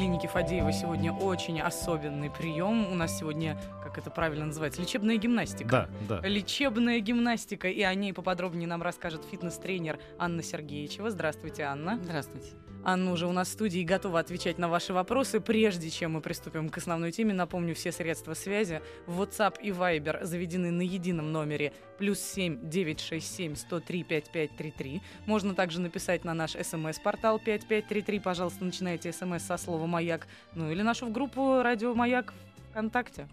Клинике 0.00 0.28
Фадеева 0.28 0.72
сегодня 0.72 1.12
очень 1.12 1.60
особенный 1.60 2.30
прием. 2.30 2.90
У 2.90 2.94
нас 2.94 3.18
сегодня, 3.18 3.60
как 3.84 3.98
это 3.98 4.08
правильно 4.08 4.46
называется, 4.46 4.80
лечебная 4.80 5.18
гимнастика. 5.18 5.90
Да, 6.08 6.20
да. 6.22 6.26
Лечебная 6.26 7.00
гимнастика, 7.00 7.68
и 7.68 7.82
о 7.82 7.94
ней 7.94 8.14
поподробнее 8.14 8.66
нам 8.66 8.80
расскажет 8.80 9.26
фитнес-тренер 9.30 9.98
Анна 10.18 10.42
Сергеевичева. 10.42 11.10
Здравствуйте, 11.10 11.64
Анна. 11.64 12.00
Здравствуйте. 12.02 12.48
Анна 12.82 13.12
уже 13.12 13.26
у 13.26 13.32
нас 13.32 13.48
в 13.48 13.52
студии 13.52 13.80
и 13.80 13.84
готова 13.84 14.20
отвечать 14.20 14.58
на 14.58 14.68
ваши 14.68 14.92
вопросы. 14.92 15.40
Прежде 15.40 15.90
чем 15.90 16.12
мы 16.12 16.20
приступим 16.20 16.70
к 16.70 16.78
основной 16.78 17.12
теме, 17.12 17.34
напомню, 17.34 17.74
все 17.74 17.92
средства 17.92 18.34
связи 18.34 18.80
WhatsApp 19.06 19.60
и 19.60 19.70
Viber 19.70 20.24
заведены 20.24 20.70
на 20.70 20.82
едином 20.82 21.30
номере 21.30 21.72
плюс 21.98 22.20
7 22.20 22.70
967 22.70 23.54
103 23.54 24.04
5533. 24.04 25.02
Можно 25.26 25.54
также 25.54 25.80
написать 25.80 26.24
на 26.24 26.32
наш 26.32 26.52
смс-портал 26.52 27.38
5533. 27.38 28.20
Пожалуйста, 28.20 28.64
начинайте 28.64 29.12
смс 29.12 29.42
со 29.42 29.56
слова 29.58 29.86
«Маяк». 29.86 30.26
Ну 30.54 30.70
или 30.70 30.82
нашу 30.82 31.06
в 31.06 31.12
группу 31.12 31.60
«Радио 31.62 31.94
Маяк» 31.94 32.32
ВКонтакте. 32.70 33.28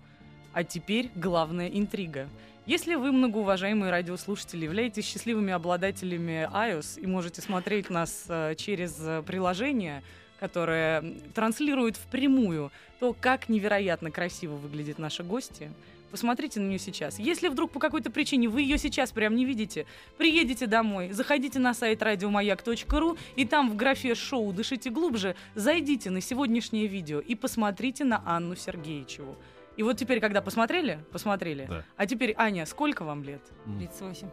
А 0.57 0.63
теперь 0.63 1.11
главная 1.13 1.67
интрига. 1.67 2.27
Если 2.65 2.95
вы, 2.95 3.11
многоуважаемые 3.11 3.91
радиослушатели, 3.91 4.65
являетесь 4.65 5.05
счастливыми 5.05 5.53
обладателями 5.53 6.49
iOS 6.51 6.99
и 6.99 7.05
можете 7.05 7.43
смотреть 7.43 7.91
нас 7.91 8.25
э, 8.27 8.55
через 8.57 8.97
э, 8.99 9.21
приложение, 9.21 10.01
которое 10.39 11.13
транслирует 11.35 11.95
впрямую 11.95 12.71
то, 12.99 13.13
как 13.13 13.49
невероятно 13.49 14.09
красиво 14.09 14.55
выглядит 14.55 14.97
наша 14.97 15.21
гостья, 15.21 15.71
Посмотрите 16.09 16.61
на 16.61 16.67
нее 16.69 16.79
сейчас. 16.79 17.19
Если 17.19 17.49
вдруг 17.49 17.71
по 17.71 17.79
какой-то 17.79 18.09
причине 18.09 18.47
вы 18.47 18.61
ее 18.61 18.77
сейчас 18.77 19.11
прям 19.11 19.35
не 19.35 19.43
видите, 19.43 19.85
приедете 20.17 20.65
домой, 20.65 21.11
заходите 21.11 21.59
на 21.59 21.73
сайт 21.73 22.01
радиомаяк.ру 22.01 23.17
и 23.35 23.45
там 23.45 23.69
в 23.69 23.75
графе 23.75 24.15
«Шоу 24.15 24.53
«Дышите 24.53 24.89
глубже» 24.89 25.35
зайдите 25.53 26.09
на 26.09 26.21
сегодняшнее 26.21 26.87
видео 26.87 27.19
и 27.19 27.35
посмотрите 27.35 28.05
на 28.05 28.23
Анну 28.25 28.55
Сергеевичеву. 28.55 29.35
И 29.77 29.83
вот 29.83 29.95
теперь, 29.97 30.19
когда 30.19 30.41
посмотрели, 30.41 30.99
посмотрели. 31.11 31.67
Да. 31.69 31.85
А 31.95 32.07
теперь, 32.07 32.33
Аня, 32.37 32.65
сколько 32.65 33.03
вам 33.03 33.23
лет? 33.23 33.41
38. 33.77 34.27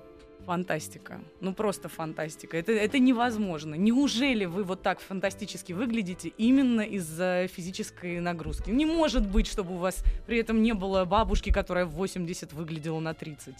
Фантастика. 0.46 1.20
Ну 1.40 1.54
просто 1.54 1.88
фантастика. 1.88 2.56
Это, 2.56 2.72
это 2.72 2.98
невозможно. 2.98 3.74
Неужели 3.74 4.46
вы 4.46 4.62
вот 4.64 4.82
так 4.82 5.00
фантастически 5.00 5.72
выглядите 5.72 6.30
именно 6.36 6.80
из-за 6.80 7.46
физической 7.48 8.20
нагрузки? 8.20 8.70
Не 8.70 8.86
может 8.86 9.26
быть, 9.26 9.46
чтобы 9.46 9.74
у 9.74 9.78
вас 9.78 10.02
при 10.26 10.38
этом 10.38 10.62
не 10.62 10.72
было 10.72 11.04
бабушки, 11.04 11.50
которая 11.50 11.86
в 11.86 11.92
80 11.92 12.52
выглядела 12.52 13.00
на 13.00 13.14
30. 13.14 13.54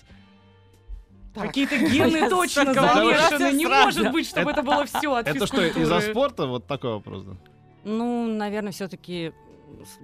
Так. 1.34 1.46
Какие-то 1.46 1.78
гены 1.90 2.28
точно 2.30 2.72
замешаны. 2.72 3.56
Не 3.56 3.66
может 3.66 4.10
быть, 4.12 4.26
чтобы 4.26 4.50
это 4.50 4.62
было 4.62 4.86
все 4.86 5.14
от 5.14 5.26
Это 5.26 5.46
что, 5.46 5.62
из-за 5.62 6.00
спорта? 6.00 6.46
Вот 6.46 6.66
такой 6.66 6.92
вопрос, 6.92 7.24
да? 7.24 7.36
Ну, 7.84 8.26
наверное, 8.26 8.72
все-таки 8.72 9.32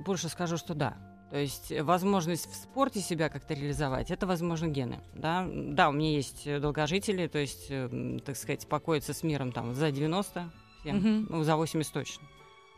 больше 0.05 0.29
скажу, 0.29 0.57
что 0.57 0.75
да. 0.75 0.97
То 1.31 1.39
есть 1.39 1.71
э, 1.71 1.83
возможность 1.83 2.51
в 2.51 2.55
спорте 2.55 3.01
себя 3.01 3.29
как-то 3.29 3.55
реализовать, 3.55 4.11
это, 4.11 4.27
возможно, 4.27 4.67
гены. 4.67 5.01
Да, 5.15 5.49
да 5.51 5.89
у 5.89 5.93
меня 5.93 6.11
есть 6.11 6.47
э, 6.47 6.59
долгожители, 6.59 7.29
то 7.29 7.39
есть, 7.39 7.67
э, 7.71 8.19
так 8.25 8.37
сказать, 8.37 8.67
покоиться 8.67 9.15
с 9.15 9.23
миром 9.23 9.53
там 9.53 9.75
за 9.75 9.91
90, 9.93 10.51
всем, 10.81 10.97
Мгм. 10.97 11.27
ну, 11.31 11.43
за 11.45 11.57
80 11.57 11.93
точно. 11.93 12.27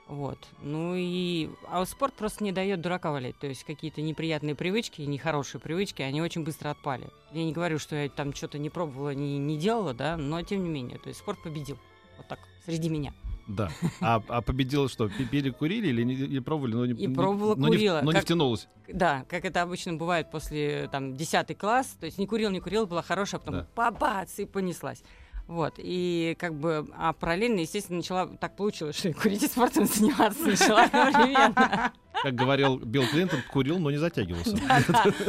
Вот. 0.09 0.39
Ну 0.61 0.95
и... 0.95 1.49
А 1.71 1.85
спорт 1.87 2.13
просто 2.13 2.45
не 2.45 2.53
дает 2.53 2.83
дурака 2.83 3.13
валять. 3.13 3.39
То 3.39 3.47
есть 3.47 3.65
какие-то 3.65 4.03
неприятные 4.03 4.55
привычки, 4.55 5.01
нехорошие 5.03 5.61
привычки, 5.61 6.03
они 6.03 6.21
очень 6.21 6.45
быстро 6.45 6.71
отпали. 6.71 7.09
Я 7.33 7.45
не 7.45 7.53
говорю, 7.53 7.79
что 7.79 7.97
я 7.97 8.11
там 8.11 8.35
что-то 8.35 8.59
не 8.59 8.69
пробовала, 8.69 9.15
не, 9.15 9.39
не 9.39 9.57
делала, 9.57 9.95
да, 9.95 10.19
но 10.19 10.43
тем 10.43 10.65
не 10.65 10.69
менее. 10.69 10.99
То 10.99 11.09
есть 11.09 11.21
спорт 11.21 11.43
победил. 11.43 11.79
Вот 12.19 12.29
так, 12.29 12.41
среди 12.67 12.91
меня. 12.91 13.15
Да. 13.49 13.71
А, 14.01 14.23
а 14.29 14.41
победил 14.41 14.89
что? 14.89 15.09
пи- 15.09 15.25
Пили, 15.25 15.51
курили 15.51 15.89
или 15.89 16.03
не, 16.05 16.15
не 16.15 16.41
пробовали? 16.41 16.75
Но 16.75 16.87
не, 16.87 16.93
И 16.93 17.09
пробовала, 17.09 17.55
но 17.57 17.69
не 17.69 17.77
курила. 17.77 18.01
но 18.03 18.11
не 18.13 18.17
Как- 18.17 18.25
втянулось. 18.25 18.69
Да, 18.89 19.25
как 19.29 19.45
это 19.45 19.63
обычно 19.63 19.95
бывает 19.95 20.31
после 20.31 20.89
там 20.93 21.17
10 21.17 21.57
класс, 21.59 21.97
то 21.99 22.07
есть 22.07 22.19
не 22.19 22.27
курил, 22.27 22.51
не 22.51 22.61
курил, 22.61 22.87
была 22.87 23.03
хорошая, 23.03 23.41
а 23.41 23.45
потом 23.45 23.61
Да. 23.61 23.67
бабац, 23.75 24.39
и 24.39 24.45
понеслась. 24.45 25.03
Вот, 25.49 25.75
и 25.79 26.37
как 26.39 26.55
бы, 26.55 26.87
а 26.97 27.13
параллельно, 27.13 27.61
естественно, 27.61 27.99
начала, 27.99 28.27
так 28.29 28.55
получилось, 28.57 28.97
что 28.97 29.09
и 29.09 29.13
курить 29.13 29.43
и 29.43 29.49
спортом 29.49 29.87
заниматься 29.87 30.41
начала 30.47 30.85
одновременно. 30.85 31.93
Как 32.23 32.35
говорил 32.35 32.79
Билл 32.79 33.05
Клинтон, 33.11 33.41
курил, 33.53 33.79
но 33.81 33.91
не 33.91 33.97
затягивался. 33.99 34.57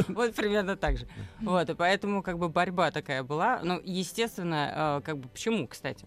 Вот 0.08 0.34
примерно 0.34 0.76
так 0.76 0.98
же. 0.98 1.08
Вот, 1.40 1.68
и 1.68 1.74
поэтому 1.74 2.22
как 2.22 2.38
бы 2.38 2.48
борьба 2.48 2.90
такая 2.92 3.24
была. 3.24 3.60
Ну, 3.64 3.80
естественно, 3.84 5.00
э, 5.00 5.04
как 5.04 5.18
бы 5.18 5.28
почему, 5.28 5.66
кстати? 5.66 6.06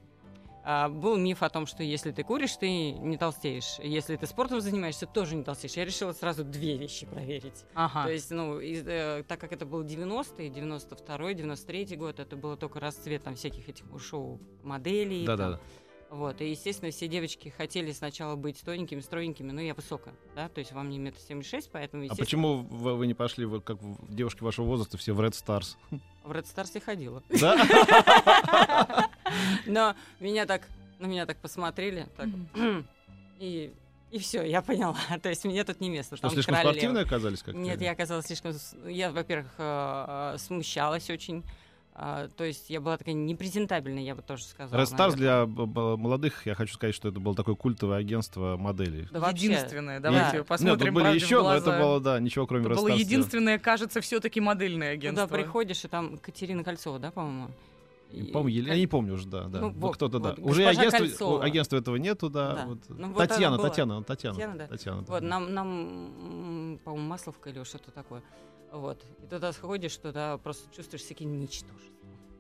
А, 0.70 0.90
Был 0.90 1.16
миф 1.16 1.44
о 1.44 1.50
том, 1.50 1.66
что 1.66 1.82
если 1.82 2.12
ты 2.12 2.24
куришь, 2.24 2.58
ты 2.58 2.92
не 2.92 3.18
толстеешь. 3.18 3.78
Если 3.80 4.18
ты 4.18 4.28
спортом 4.28 4.60
занимаешься, 4.60 5.06
тоже 5.08 5.36
не 5.38 5.44
толстеешь. 5.46 5.76
Я 5.78 5.86
решила 5.86 6.12
сразу 6.12 6.44
две 6.44 6.76
вещи 6.76 7.06
проверить. 7.06 7.64
Ага. 7.74 8.04
То 8.04 8.12
есть, 8.12 8.30
ну, 8.32 8.60
из- 8.60 8.86
э, 8.86 9.24
так 9.26 9.40
как 9.40 9.54
это 9.54 9.66
был 9.66 9.84
90-й, 9.86 10.50
92-й, 10.50 11.36
93-й 11.36 11.96
год, 11.96 12.20
это 12.20 12.36
было 12.36 12.58
только 12.58 12.82
расцвет 12.82 13.24
там 13.24 13.36
всяких 13.36 13.70
этих 13.70 13.86
шоу 14.02 14.42
моделей. 14.62 15.26
там. 15.26 15.38
Да-да. 15.38 15.60
Вот, 16.10 16.40
и, 16.42 16.50
естественно, 16.52 16.90
все 16.92 17.08
девочки 17.10 17.50
хотели 17.50 17.92
сначала 17.92 18.36
быть 18.38 18.62
тоненькими, 18.64 19.02
стройненькими, 19.02 19.52
но 19.52 19.60
я 19.60 19.74
высокая, 19.74 20.16
да, 20.36 20.48
то 20.48 20.60
есть 20.60 20.72
вам 20.72 20.90
не 20.90 21.00
метр 21.00 21.20
семьдесят 21.20 21.52
шесть, 21.52 21.70
поэтому, 21.70 22.04
А 22.04 22.06
естественно, 22.06 22.26
почему 22.26 22.58
вы, 22.78 22.96
вы 22.96 23.08
не 23.08 23.14
пошли, 23.14 23.44
вот 23.46 23.66
как 23.66 23.78
девушки 24.08 24.42
вашего 24.42 24.66
возраста, 24.68 24.98
все 24.98 25.12
в 25.12 25.20
Red 25.20 25.32
Stars? 25.32 25.76
в 26.24 26.32
Red 26.32 26.46
Stars 26.46 26.72
я 26.76 26.80
ходила. 26.80 27.24
Да? 27.42 29.07
Но 29.66 29.96
меня 30.20 30.46
так, 30.46 30.68
на 31.00 31.08
меня 31.08 31.26
так 31.26 31.38
посмотрели, 31.38 32.08
так, 32.16 32.28
и, 33.40 33.74
и 34.12 34.20
все, 34.20 34.44
я 34.44 34.62
поняла. 34.62 34.96
То 35.22 35.30
есть 35.30 35.46
мне 35.46 35.64
тут 35.64 35.80
не 35.82 35.90
место. 35.90 36.16
Что, 36.16 36.24
там 36.28 36.32
слишком 36.32 36.56
королева. 36.56 36.74
спортивные 36.74 37.04
оказались? 37.04 37.44
как 37.44 37.56
Нет, 37.56 37.82
я 37.82 37.92
оказалась 37.92 38.26
слишком... 38.26 38.54
Я, 38.88 39.12
во-первых, 39.12 39.52
э, 39.58 40.34
э, 40.36 40.38
смущалась 40.38 41.10
очень. 41.10 41.44
А, 42.00 42.28
То 42.38 42.44
есть 42.44 42.70
я 42.70 42.80
была 42.80 42.96
такая 42.96 43.16
непрезентабельная, 43.16 44.04
я 44.04 44.14
бы 44.14 44.22
тоже 44.22 44.44
сказала. 44.44 44.80
Red 44.80 44.86
Stars 44.86 45.16
для 45.16 45.48
б- 45.48 45.98
молодых, 45.98 46.46
я 46.46 46.54
хочу 46.54 46.76
сказать, 46.76 46.94
что 46.94 47.10
это 47.10 47.20
было 47.20 47.34
такое 47.34 47.56
культовое 47.56 47.98
агентство 47.98 48.56
моделей. 48.56 49.08
Да 49.12 49.20
вообще. 49.20 49.46
Единственное, 49.48 50.00
давайте 50.00 50.38
Да. 50.38 50.44
посмотрим 50.44 50.94
Нет, 50.94 50.94
тут 50.94 51.04
были 51.04 51.16
еще, 51.16 51.42
но 51.42 51.56
это 51.56 51.72
было, 51.72 52.00
да, 52.00 52.20
ничего 52.20 52.46
кроме 52.46 52.66
Это 52.66 52.74
Red 52.74 52.76
было 52.76 52.90
единственное, 52.90 53.58
кажется, 53.58 54.00
все-таки 54.02 54.40
модельное 54.40 54.92
агентство. 54.92 55.28
Туда 55.28 55.38
приходишь, 55.40 55.84
и 55.86 55.88
там 55.88 56.20
Катерина 56.20 56.64
Кольцова, 56.64 57.00
да, 57.00 57.10
по-моему? 57.10 57.50
По-моему, 58.10 58.48
я 58.68 58.76
не 58.78 58.88
помню 58.88 59.14
уже, 59.14 59.28
да, 59.28 59.46
да. 59.46 59.62
Ну, 59.62 59.70
Вот 59.72 59.96
кто-то, 59.96 60.20
да. 60.20 60.30
вот, 60.30 60.40
Уже 60.40 60.64
госпожа 60.64 60.80
агентства, 60.82 60.98
Кольцова. 61.00 61.44
агентства 61.44 61.78
этого 61.78 61.96
нету, 61.98 62.30
да. 62.30 62.54
Да. 62.54 62.66
вот. 62.68 62.80
Ну, 62.90 63.08
вот 63.10 63.18
Татьяна. 63.18 63.58
Татьяна, 63.58 64.04
Татьяна, 64.04 64.36
Татьяна, 64.36 64.58
да? 64.58 64.68
Татьяна. 64.68 65.02
Вот, 65.08 65.22
нам, 65.22 65.54
нам 65.54 66.80
по-моему, 66.84 67.08
Масловка 67.08 67.50
или 67.50 67.64
что-то 67.64 67.92
такое. 67.92 68.24
Вот. 68.72 69.04
И 69.24 69.28
туда 69.28 69.52
сходишь, 69.54 69.96
туда 69.98 70.38
просто 70.38 70.74
чувствуешь 70.76 71.04
себя 71.04 71.16
каким 71.16 71.40
ничтожеством. 71.40 71.97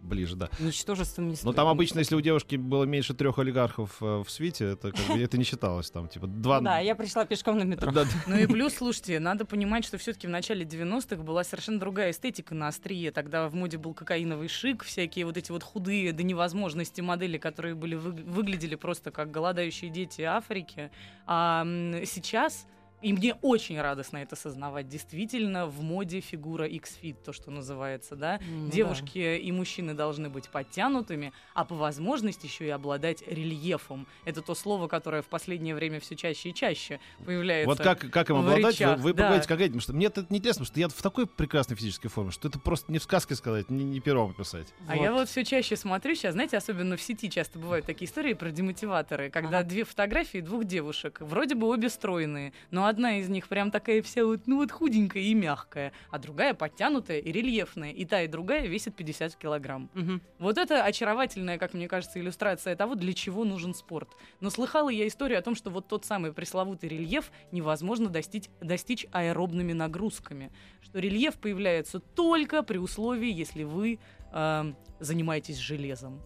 Ближе, 0.08 0.36
да. 0.36 0.50
Ничтожеством 0.60 1.28
не 1.30 1.36
Но 1.44 1.54
там 1.54 1.68
обычно, 1.68 2.00
если 2.00 2.16
у 2.16 2.22
девушки 2.22 2.56
было 2.56 2.86
меньше 2.86 3.14
трех 3.14 3.40
олигархов 3.40 3.98
э, 4.02 4.24
в 4.26 4.30
свите, 4.30 4.72
это, 4.72 4.92
как 4.92 5.08
бы, 5.08 5.22
это 5.22 5.38
не 5.38 5.44
считалось 5.44 5.92
там, 5.92 6.08
типа, 6.08 6.28
два... 6.28 6.60
Ну 6.60 6.66
Да, 6.66 6.80
я 6.80 6.96
пришла 6.96 7.26
пешком 7.26 7.58
на 7.58 7.64
метро. 7.64 7.92
Да, 7.92 8.06
да. 8.06 8.10
Ну 8.26 8.38
и 8.38 8.48
плюс, 8.48 8.76
слушайте, 8.76 9.20
надо 9.20 9.46
понимать, 9.46 9.86
что 9.86 9.98
все-таки 9.98 10.28
в 10.28 10.30
начале 10.30 10.66
90-х 10.66 11.22
была 11.24 11.44
совершенно 11.44 11.80
другая 11.80 12.12
эстетика 12.12 12.56
на 12.56 12.70
острие. 12.70 13.12
Тогда 13.12 13.50
в 13.50 13.56
моде 13.56 13.78
был 13.78 13.94
кокаиновый 13.94 14.48
шик, 14.48 14.84
всякие 14.84 15.26
вот 15.26 15.38
эти 15.38 15.52
вот 15.52 15.64
худые 15.64 16.14
до 16.14 16.24
невозможности 16.24 17.02
модели, 17.02 17.38
которые 17.38 17.76
были 17.76 17.96
вы- 17.96 18.12
выглядели 18.12 18.76
просто 18.76 19.12
как 19.12 19.32
голодающие 19.32 19.90
дети 19.90 20.22
Африки. 20.22 20.90
А 21.26 21.66
сейчас 22.06 22.66
И 23.02 23.14
мне 23.14 23.36
очень 23.42 23.80
радостно 23.80 24.18
это 24.18 24.36
сознавать. 24.36 24.88
Действительно, 24.88 25.68
в 25.68 25.82
моде 25.84 26.20
фигура 26.20 26.66
X-Fit, 26.66 27.18
то, 27.24 27.32
что 27.32 27.52
называется, 27.52 28.16
да. 28.16 28.40
Ну 28.50 28.70
Девушки 28.70 29.38
и 29.38 29.52
мужчины 29.52 29.94
должны 29.94 30.30
быть 30.30 30.50
подтянутыми, 30.50 31.32
а 31.54 31.64
по 31.64 31.76
возможности 31.76 32.48
еще 32.48 32.66
и 32.66 32.70
обладать 32.70 33.24
рельефом. 33.28 34.08
Это 34.26 34.42
то 34.42 34.56
слово, 34.56 34.88
которое 34.88 35.22
в 35.22 35.28
последнее 35.28 35.76
время 35.76 36.00
все 36.00 36.16
чаще 36.16 36.50
и 36.50 36.54
чаще 36.54 37.00
появляется. 37.24 37.70
Вот 37.70 37.78
как, 37.78 38.10
как 38.10 38.30
им 38.32 38.38
обладать, 38.38 38.64
вы, 38.64 38.72
речах, 38.72 39.00
вы 39.00 39.14
да. 39.14 39.24
поговорите 39.24 39.48
как 39.48 39.60
этим, 39.60 39.74
потому 39.74 39.82
что 39.82 39.94
мне 39.94 40.08
это 40.08 40.26
не 40.30 40.40
интересно, 40.40 40.66
потому 40.66 40.74
что 40.74 40.80
я 40.80 40.88
в 40.90 41.02
такой 41.02 41.28
прекрасной 41.28 41.76
физической 41.76 42.08
форме, 42.08 42.32
что 42.32 42.48
это 42.48 42.58
просто 42.58 42.92
не 42.92 42.98
в 42.98 43.04
сказке 43.04 43.36
сказать, 43.36 43.70
не, 43.70 43.84
не 43.84 44.00
пером 44.00 44.32
описать. 44.32 44.74
А 44.88 44.96
я 44.96 45.12
вот 45.12 45.30
все 45.30 45.46
чаще 45.46 45.76
смотрю 45.76 46.16
сейчас, 46.16 46.34
знаете, 46.34 46.58
особенно 46.58 46.98
в 46.98 47.02
сети 47.02 47.30
часто 47.30 47.60
бывают 47.60 47.86
такие 47.86 48.10
истории 48.10 48.34
про 48.34 48.50
демотиваторы, 48.50 49.30
когда 49.30 49.60
Ага. 49.60 49.70
две 49.70 49.84
фотографии 49.84 50.40
двух 50.40 50.66
девушек, 50.66 51.22
вроде 51.22 51.54
бы 51.54 51.68
обе 51.68 51.90
стройные, 51.90 52.54
но 52.72 52.87
но 52.88 52.92
одна 52.92 53.18
из 53.20 53.28
них 53.28 53.50
прям 53.50 53.70
такая 53.70 54.02
вся 54.02 54.24
вот, 54.24 54.48
ну 54.48 54.58
вот 54.58 54.72
худенькая 54.72 55.22
и 55.22 55.34
мягкая, 55.34 55.92
а 56.10 56.20
другая 56.20 56.54
подтянутая 56.54 57.20
и 57.20 57.32
рельефная. 57.34 57.92
И 57.92 58.06
та, 58.06 58.22
и 58.22 58.28
другая 58.28 58.66
весит 58.66 58.96
50 58.96 59.36
килограмм. 59.36 59.90
Мгм. 59.94 60.22
Вот 60.40 60.58
это 60.58 60.86
очаровательная, 60.86 61.58
как 61.58 61.74
мне 61.74 61.90
кажется, 61.90 62.18
иллюстрация 62.18 62.78
того, 62.78 62.96
для 62.96 63.12
чего 63.12 63.44
нужен 63.44 63.74
спорт. 63.74 64.16
Но 64.40 64.50
слыхала 64.50 64.88
я 64.88 65.06
историю 65.06 65.40
о 65.40 65.42
том, 65.42 65.54
что 65.54 65.70
вот 65.70 65.90
тот 65.90 66.06
самый 66.06 66.32
пресловутый 66.32 66.88
рельеф 66.88 67.30
невозможно 67.52 68.08
достичь, 68.08 68.46
достичь 68.62 69.06
аэробными 69.12 69.74
нагрузками. 69.74 70.54
Что 70.82 71.00
рельеф 71.00 71.36
появляется 71.36 72.00
только 72.00 72.64
при 72.64 72.78
условии, 72.78 73.34
если 73.34 73.64
вы 73.64 74.00
э, 74.32 74.74
занимаетесь 75.02 75.58
железом. 75.58 76.22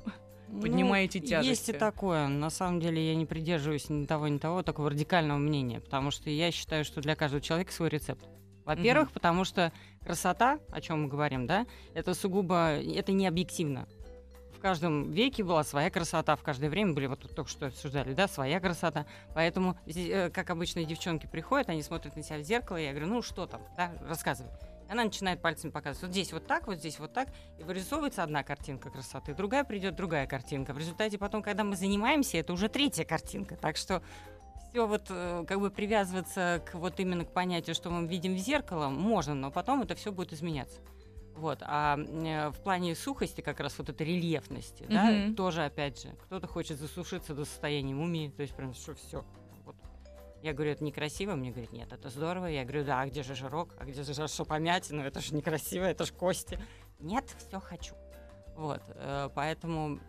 Поднимаете 0.60 1.20
Ну, 1.20 1.26
тяжести. 1.28 1.50
Есть 1.50 1.70
и 1.70 1.74
такое. 1.74 2.28
На 2.28 2.50
самом 2.50 2.80
деле 2.80 3.06
я 3.08 3.16
не 3.16 3.26
придерживаюсь 3.26 3.90
ни 3.90 4.06
того, 4.06 4.28
ни 4.28 4.38
того 4.38 4.64
такого 4.64 4.90
радикального 4.90 5.38
мнения, 5.38 5.80
потому 5.80 6.12
что 6.12 6.30
я 6.30 6.52
считаю, 6.52 6.84
что 6.84 7.02
для 7.02 7.16
каждого 7.16 7.42
человека 7.42 7.72
свой 7.72 7.90
рецепт. 7.90 8.26
Во-первых, 8.66 9.12
потому 9.12 9.44
что 9.44 9.72
красота, 10.04 10.60
о 10.70 10.82
чем 10.82 11.04
мы 11.04 11.08
говорим, 11.08 11.48
да, 11.48 11.66
это 11.94 12.14
сугубо, 12.14 12.80
это 12.80 13.12
не 13.12 13.28
объективно. 13.28 13.88
В 14.56 14.60
каждом 14.62 15.12
веке 15.12 15.44
была 15.44 15.64
своя 15.64 15.90
красота, 15.90 16.36
в 16.36 16.44
каждое 16.44 16.70
время 16.70 16.94
были, 16.94 17.08
вот 17.08 17.22
тут 17.22 17.36
только 17.36 17.50
что 17.50 17.66
обсуждали, 17.68 18.14
да, 18.14 18.28
своя 18.28 18.60
красота. 18.60 19.08
Поэтому, 19.34 19.76
э, 19.88 20.30
как 20.30 20.52
обычно, 20.52 20.84
девчонки 20.86 21.26
приходят, 21.26 21.70
они 21.70 21.82
смотрят 21.82 22.16
на 22.16 22.22
себя 22.22 22.38
в 22.38 22.44
зеркало, 22.44 22.78
и 22.78 22.84
я 22.84 22.92
говорю, 22.92 23.08
ну 23.08 23.22
что 23.24 23.48
там, 23.48 23.62
да, 23.76 23.92
рассказывай. 24.08 24.52
Она 24.92 25.06
начинает 25.06 25.42
пальцами 25.42 25.72
показывать. 25.72 26.02
Вот 26.04 26.12
здесь 26.12 26.34
вот 26.34 26.46
так, 26.46 26.68
вот 26.68 26.80
здесь 26.80 27.00
вот 27.00 27.14
так. 27.14 27.30
И 27.58 27.64
вырисовывается 27.64 28.24
одна 28.24 28.44
картинка 28.44 28.90
красоты, 28.90 29.34
другая 29.34 29.64
придет 29.64 29.96
другая 29.96 30.28
картинка. 30.28 30.74
В 30.74 30.78
результате 30.78 31.18
потом, 31.18 31.42
когда 31.42 31.64
мы 31.64 31.78
занимаемся, 31.78 32.36
это 32.38 32.52
уже 32.52 32.68
третья 32.68 33.06
картинка. 33.06 33.56
Так 33.56 33.78
что 33.78 34.04
все 34.70 34.86
вот 34.86 35.06
э, 35.10 35.46
как 35.48 35.62
бы 35.62 35.72
привязываться 35.72 36.62
к 36.70 36.76
вот 36.76 37.00
именно 37.00 37.24
к 37.24 37.32
понятию, 37.32 37.74
что 37.74 37.90
мы 37.90 38.06
видим 38.06 38.36
в 38.36 38.40
зеркало, 38.40 38.90
можно, 38.90 39.34
но 39.34 39.50
потом 39.50 39.82
это 39.82 39.96
все 39.96 40.12
будет 40.12 40.34
изменяться. 40.34 40.82
Вот. 41.38 41.60
А 41.62 41.98
э, 41.98 42.50
в 42.50 42.62
плане 42.62 42.94
сухости, 42.94 43.40
как 43.40 43.62
раз 43.62 43.78
вот 43.78 43.88
этой 43.88 44.06
рельефности, 44.06 44.86
да, 44.90 45.06
Мгм. 45.10 45.36
тоже, 45.36 45.64
опять 45.64 46.02
же, 46.02 46.10
кто-то 46.26 46.48
хочет 46.48 46.78
засушиться 46.78 47.34
до 47.34 47.46
состояния 47.46 47.94
мумии, 47.96 48.28
то 48.28 48.42
есть 48.42 48.54
прям 48.54 48.74
что 48.74 48.94
все. 48.96 49.24
Я 50.42 50.54
говорю, 50.54 50.72
это 50.72 50.84
некрасиво, 50.84 51.36
мне 51.36 51.52
говорят, 51.52 51.72
нет, 51.72 51.94
это 51.94 52.10
здорово. 52.10 52.48
Я 52.48 52.64
говорю, 52.64 52.84
да, 52.84 53.02
а 53.02 53.08
где 53.08 53.22
же 53.22 53.36
жирок, 53.36 53.76
а 53.78 53.86
где 53.86 54.04
же 54.04 54.28
что 54.28 54.46
помять, 54.46 54.90
ну 54.90 55.04
это 55.04 55.20
же 55.20 55.36
некрасиво, 55.36 55.84
это 55.84 56.06
же 56.06 56.14
кости. 56.14 56.60
Нет, 57.00 57.26
все 57.38 57.60
хочу. 57.60 57.96
Вот, 58.56 58.82
э, 58.88 59.30
поэтому 59.34 60.00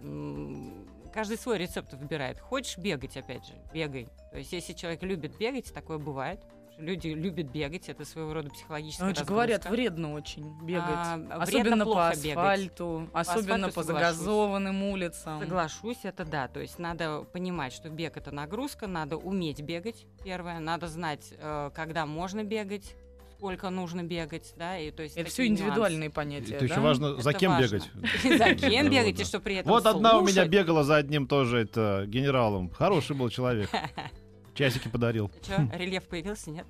каждый 1.12 1.38
свой 1.38 1.58
рецепт 1.58 1.92
выбирает. 1.94 2.38
Хочешь 2.40 2.78
бегать, 2.78 3.16
опять 3.16 3.46
же, 3.46 3.54
бегай. 3.72 4.08
То 4.30 4.38
есть, 4.38 4.52
если 4.52 4.72
человек 4.72 5.02
любит 5.02 5.36
бегать, 5.38 5.72
такое 5.72 5.98
бывает. 5.98 6.40
Люди 6.78 7.08
любят 7.08 7.46
бегать, 7.46 7.88
это 7.88 8.04
своего 8.04 8.32
рода 8.34 8.50
психологическая 8.50 9.06
Ну, 9.06 9.10
это 9.12 9.20
же 9.20 9.24
разгрузка. 9.24 9.32
говорят, 9.34 9.70
вредно 9.70 10.14
очень 10.14 10.44
бегать. 10.64 10.84
А, 10.86 11.20
особенно 11.40 11.84
по 11.84 11.92
плохо 11.92 12.12
бегать. 12.16 12.36
асфальту, 12.36 13.08
особенно 13.12 13.66
асфальту 13.66 13.74
по 13.74 13.82
соглашусь. 13.84 13.86
загазованным 14.16 14.82
улицам. 14.84 15.40
Соглашусь, 15.40 15.98
это 16.04 16.24
да. 16.24 16.48
То 16.48 16.60
есть 16.60 16.78
надо 16.78 17.22
понимать, 17.32 17.72
что 17.72 17.88
бег 17.88 18.16
это 18.16 18.30
нагрузка, 18.32 18.86
надо 18.86 19.16
уметь 19.16 19.60
бегать. 19.62 20.06
Первое, 20.24 20.58
надо 20.60 20.88
знать, 20.88 21.32
э, 21.38 21.70
когда 21.74 22.06
можно 22.06 22.42
бегать, 22.42 22.94
сколько 23.36 23.70
нужно 23.70 24.02
бегать, 24.04 24.54
да, 24.56 24.78
и 24.78 24.90
то 24.92 25.02
есть 25.02 25.16
Это 25.16 25.28
все 25.28 25.46
индивидуальные 25.46 26.10
понятия. 26.10 26.54
Это 26.54 26.64
еще 26.64 26.76
да? 26.76 26.80
важно, 26.80 27.20
за 27.20 27.30
Это 27.30 27.38
кем 27.38 27.50
важно. 27.52 27.64
бегать. 27.76 27.90
нюансы. 27.94 28.38
За 28.38 28.54
кем 28.54 28.90
бегать, 28.90 29.20
и 29.20 29.24
что 29.24 29.40
при 29.40 29.56
этом 29.56 29.72
Вот 29.72 29.84
одна 29.86 30.18
у 30.18 30.22
меня 30.24 30.46
бегала 30.46 30.84
за 30.84 30.96
одним 30.96 31.26
тоже 31.26 31.58
это 31.58 32.04
генералом. 32.06 32.70
Хороший 32.70 33.14
был 33.16 33.28
человек. 33.30 33.68
Часики 34.54 34.88
подарил. 34.88 35.30
Чё, 35.42 35.54
рельеф 35.72 36.04
появился, 36.08 36.50
нет? 36.50 36.66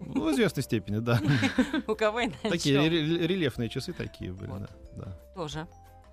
Ну, 0.00 0.24
в 0.28 0.32
известной 0.32 0.62
степени, 0.62 0.98
да. 0.98 1.20
У 1.86 1.94
кого 1.94 2.20
и 2.20 2.26
на 2.26 2.50
Такие 2.50 2.88
рельефные 2.88 3.68
часы 3.68 3.92
такие 3.92 4.32
были, 4.32 4.50
Вот. 4.50 4.60
да. 4.62 4.68
Да, 4.96 5.18
Тоже 5.34 5.66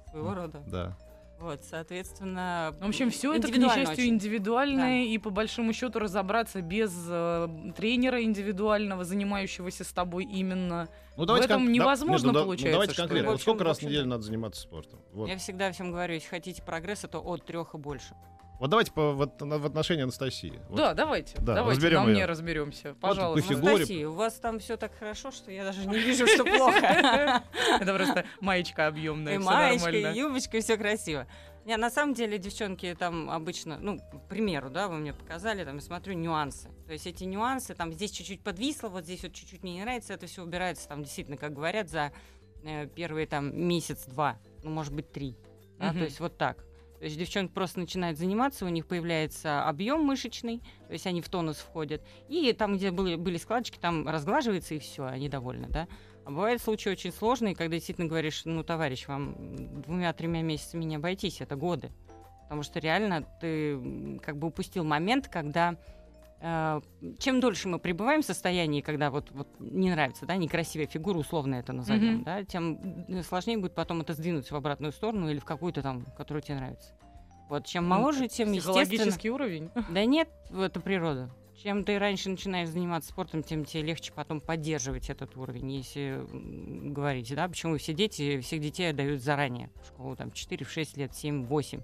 своего 0.10 0.34
рода. 0.34 0.62
да. 0.68 0.98
Вот, 1.40 1.64
соответственно... 1.64 2.76
В 2.80 2.88
общем, 2.88 3.10
все 3.10 3.34
это, 3.34 3.48
к 3.52 3.58
несчастью, 3.58 3.94
очень. 3.94 4.10
индивидуальное, 4.10 5.06
и 5.06 5.18
по 5.18 5.32
большому 5.32 5.74
счету 5.74 5.98
разобраться 5.98 6.62
без 6.62 6.94
э, 7.10 7.48
тренера 7.76 8.22
индивидуального, 8.24 9.04
занимающегося 9.04 9.84
с 9.84 9.92
тобой 9.92 10.26
именно. 10.26 10.88
Ну, 11.18 11.26
В 11.26 11.32
этом 11.32 11.64
кон- 11.64 11.72
невозможно 11.72 12.28
Между- 12.28 12.32
да- 12.34 12.44
получается, 12.44 12.68
Ну, 12.68 12.72
давайте 12.74 12.96
конкретно. 12.96 13.32
Вот 13.32 13.42
сколько 13.42 13.64
раз 13.64 13.80
в 13.80 13.82
неделю 13.82 14.04
да. 14.04 14.10
надо 14.10 14.22
заниматься 14.22 14.62
спортом? 14.62 15.00
Вот. 15.14 15.30
Я 15.30 15.38
всегда 15.38 15.72
всем 15.72 15.90
говорю, 15.92 16.14
если 16.14 16.28
хотите 16.30 16.62
прогресса, 16.62 17.08
то 17.08 17.20
от 17.20 17.44
трех 17.44 17.74
и 17.74 17.78
больше. 17.80 18.14
Вот 18.62 18.70
давайте 18.70 18.92
по, 18.92 19.12
вот, 19.14 19.42
на- 19.42 19.58
в 19.58 19.66
отношении 19.66 20.04
Анастасии. 20.04 20.62
Вот. 20.70 20.78
Да, 20.78 20.94
давайте. 20.94 21.36
Да, 21.40 21.56
давайте 21.56 21.80
разберем 21.80 22.02
на 22.02 22.08
мне 22.10 22.18
её. 22.20 22.28
разберемся. 22.28 22.94
по 22.94 23.08
Пожалуйста. 23.10 23.50
фигуре. 23.50 23.70
Анастасия, 23.74 24.08
у 24.08 24.14
вас 24.14 24.36
там 24.36 24.60
все 24.60 24.78
так 24.78 24.92
хорошо, 25.00 25.32
что 25.32 25.50
я 25.52 25.64
даже 25.64 25.88
не 25.88 25.98
вижу, 25.98 26.28
что 26.28 26.44
плохо. 26.46 26.78
Это 27.82 27.96
просто 27.96 28.26
маечка 28.40 28.86
объемная. 28.86 29.34
И 29.34 29.38
маечка, 29.40 29.86
нормально. 29.92 30.14
и 30.14 30.20
юбочка, 30.20 30.58
и 30.58 30.62
все 30.62 30.78
красиво. 30.78 31.26
Не, 31.66 31.76
на 31.78 31.90
самом 31.90 32.14
деле, 32.14 32.38
девчонки 32.38 32.96
там 32.98 33.32
обычно, 33.32 33.80
ну, 33.80 33.98
к 33.98 34.28
примеру, 34.30 34.70
да, 34.70 34.88
вы 34.88 34.98
мне 35.00 35.14
показали, 35.14 35.66
там, 35.66 35.76
я 35.78 35.82
смотрю 35.82 36.14
нюансы. 36.14 36.70
То 36.86 36.94
есть 36.94 37.08
эти 37.08 37.24
нюансы, 37.24 37.74
там, 37.74 37.92
здесь 37.92 38.12
чуть-чуть 38.12 38.44
подвисло, 38.44 38.90
вот 38.90 39.06
здесь 39.06 39.24
вот 39.24 39.34
чуть-чуть 39.34 39.64
мне 39.64 39.74
не 39.74 39.82
нравится, 39.82 40.14
это 40.14 40.28
все 40.28 40.44
убирается, 40.44 40.88
там, 40.88 41.02
действительно, 41.04 41.38
как 41.38 41.54
говорят, 41.54 41.90
за 41.90 42.12
э, 42.64 42.86
первые, 42.96 43.26
там, 43.26 43.56
месяц-два, 43.60 44.38
ну, 44.64 44.70
может 44.70 44.94
быть, 44.94 45.12
три. 45.12 45.36
да, 45.80 45.88
Мгм. 45.90 45.98
то 45.98 46.04
есть 46.06 46.20
вот 46.20 46.38
так. 46.38 46.64
То 47.02 47.06
есть 47.06 47.18
девчонки 47.18 47.52
просто 47.52 47.80
начинают 47.80 48.20
заниматься, 48.20 48.64
у 48.64 48.70
них 48.70 48.86
появляется 48.86 49.68
объем 49.68 50.04
мышечный, 50.04 50.62
то 50.86 50.94
есть 50.94 51.08
они 51.08 51.22
в 51.22 51.30
тонус 51.30 51.58
входят, 51.58 52.04
и 52.30 52.54
там, 52.54 52.78
где 52.78 52.92
были, 52.92 53.16
были 53.16 53.38
складочки, 53.38 53.80
там 53.80 54.08
разглаживается, 54.08 54.76
и 54.76 54.80
все, 54.80 55.06
они 55.06 55.28
довольны, 55.28 55.68
да. 55.68 55.88
А 56.26 56.30
бывают 56.30 56.62
случаи 56.62 56.90
очень 56.90 57.12
сложные, 57.12 57.56
когда 57.56 57.78
действительно 57.78 58.08
говоришь, 58.08 58.44
ну, 58.46 58.64
товарищ, 58.64 59.08
вам 59.08 59.82
двумя-тремя 59.82 60.44
месяцами 60.44 60.84
не 60.84 60.98
обойтись, 60.98 61.42
это 61.42 61.56
годы. 61.56 61.90
Потому 62.44 62.62
что 62.62 62.78
реально 62.80 63.28
ты 63.42 64.20
как 64.20 64.38
бы 64.38 64.50
упустил 64.50 64.84
момент, 64.84 65.28
когда 65.28 65.78
чем 66.42 67.40
дольше 67.40 67.68
мы 67.68 67.78
пребываем 67.78 68.22
в 68.24 68.26
состоянии, 68.26 68.82
когда 68.82 69.12
вот, 69.12 69.30
вот 69.32 69.48
не 69.60 69.92
нравится, 69.92 70.26
да, 70.26 70.36
некрасивая 70.38 70.88
фигура, 70.88 71.18
условно 71.18 71.56
это 71.56 71.72
назовем, 71.72 72.16
Мгм. 72.16 72.24
да, 72.24 72.44
тем 72.44 73.06
м, 73.08 73.24
сложнее 73.24 73.58
будет 73.60 73.76
потом 73.76 74.02
это 74.02 74.14
сдвинуть 74.14 74.50
в 74.50 74.56
обратную 74.56 74.92
сторону 74.92 75.30
или 75.30 75.38
в 75.40 75.46
какую-то 75.46 75.82
там, 75.84 76.06
которая 76.18 76.42
тебе 76.42 76.56
нравится. 76.56 76.94
Вот 77.48 77.66
чем 77.68 77.88
моложе, 77.88 78.28
тем 78.28 78.52
естественно. 78.54 79.34
Уровень. 79.34 79.70
Да 79.90 80.06
нет, 80.06 80.30
это 80.52 80.80
природа. 80.80 81.30
Чем 81.62 81.84
ты 81.84 82.00
раньше 82.00 82.30
начинаешь 82.30 82.70
заниматься 82.70 83.12
спортом, 83.12 83.44
тем 83.44 83.66
тебе 83.66 83.84
легче 83.84 84.12
потом 84.14 84.42
поддерживать 84.42 85.12
этот 85.12 85.38
уровень, 85.38 85.70
если 85.74 86.26
говорить, 86.90 87.32
да, 87.36 87.48
почему 87.48 87.78
все 87.78 87.94
дети, 87.94 88.40
всех 88.40 88.62
детей 88.62 88.90
отдают 88.90 89.22
заранее 89.22 89.70
в 89.84 89.88
школу, 89.88 90.16
там, 90.16 90.30
4-6 90.32 90.98
лет, 90.98 91.12
7-8. 91.12 91.84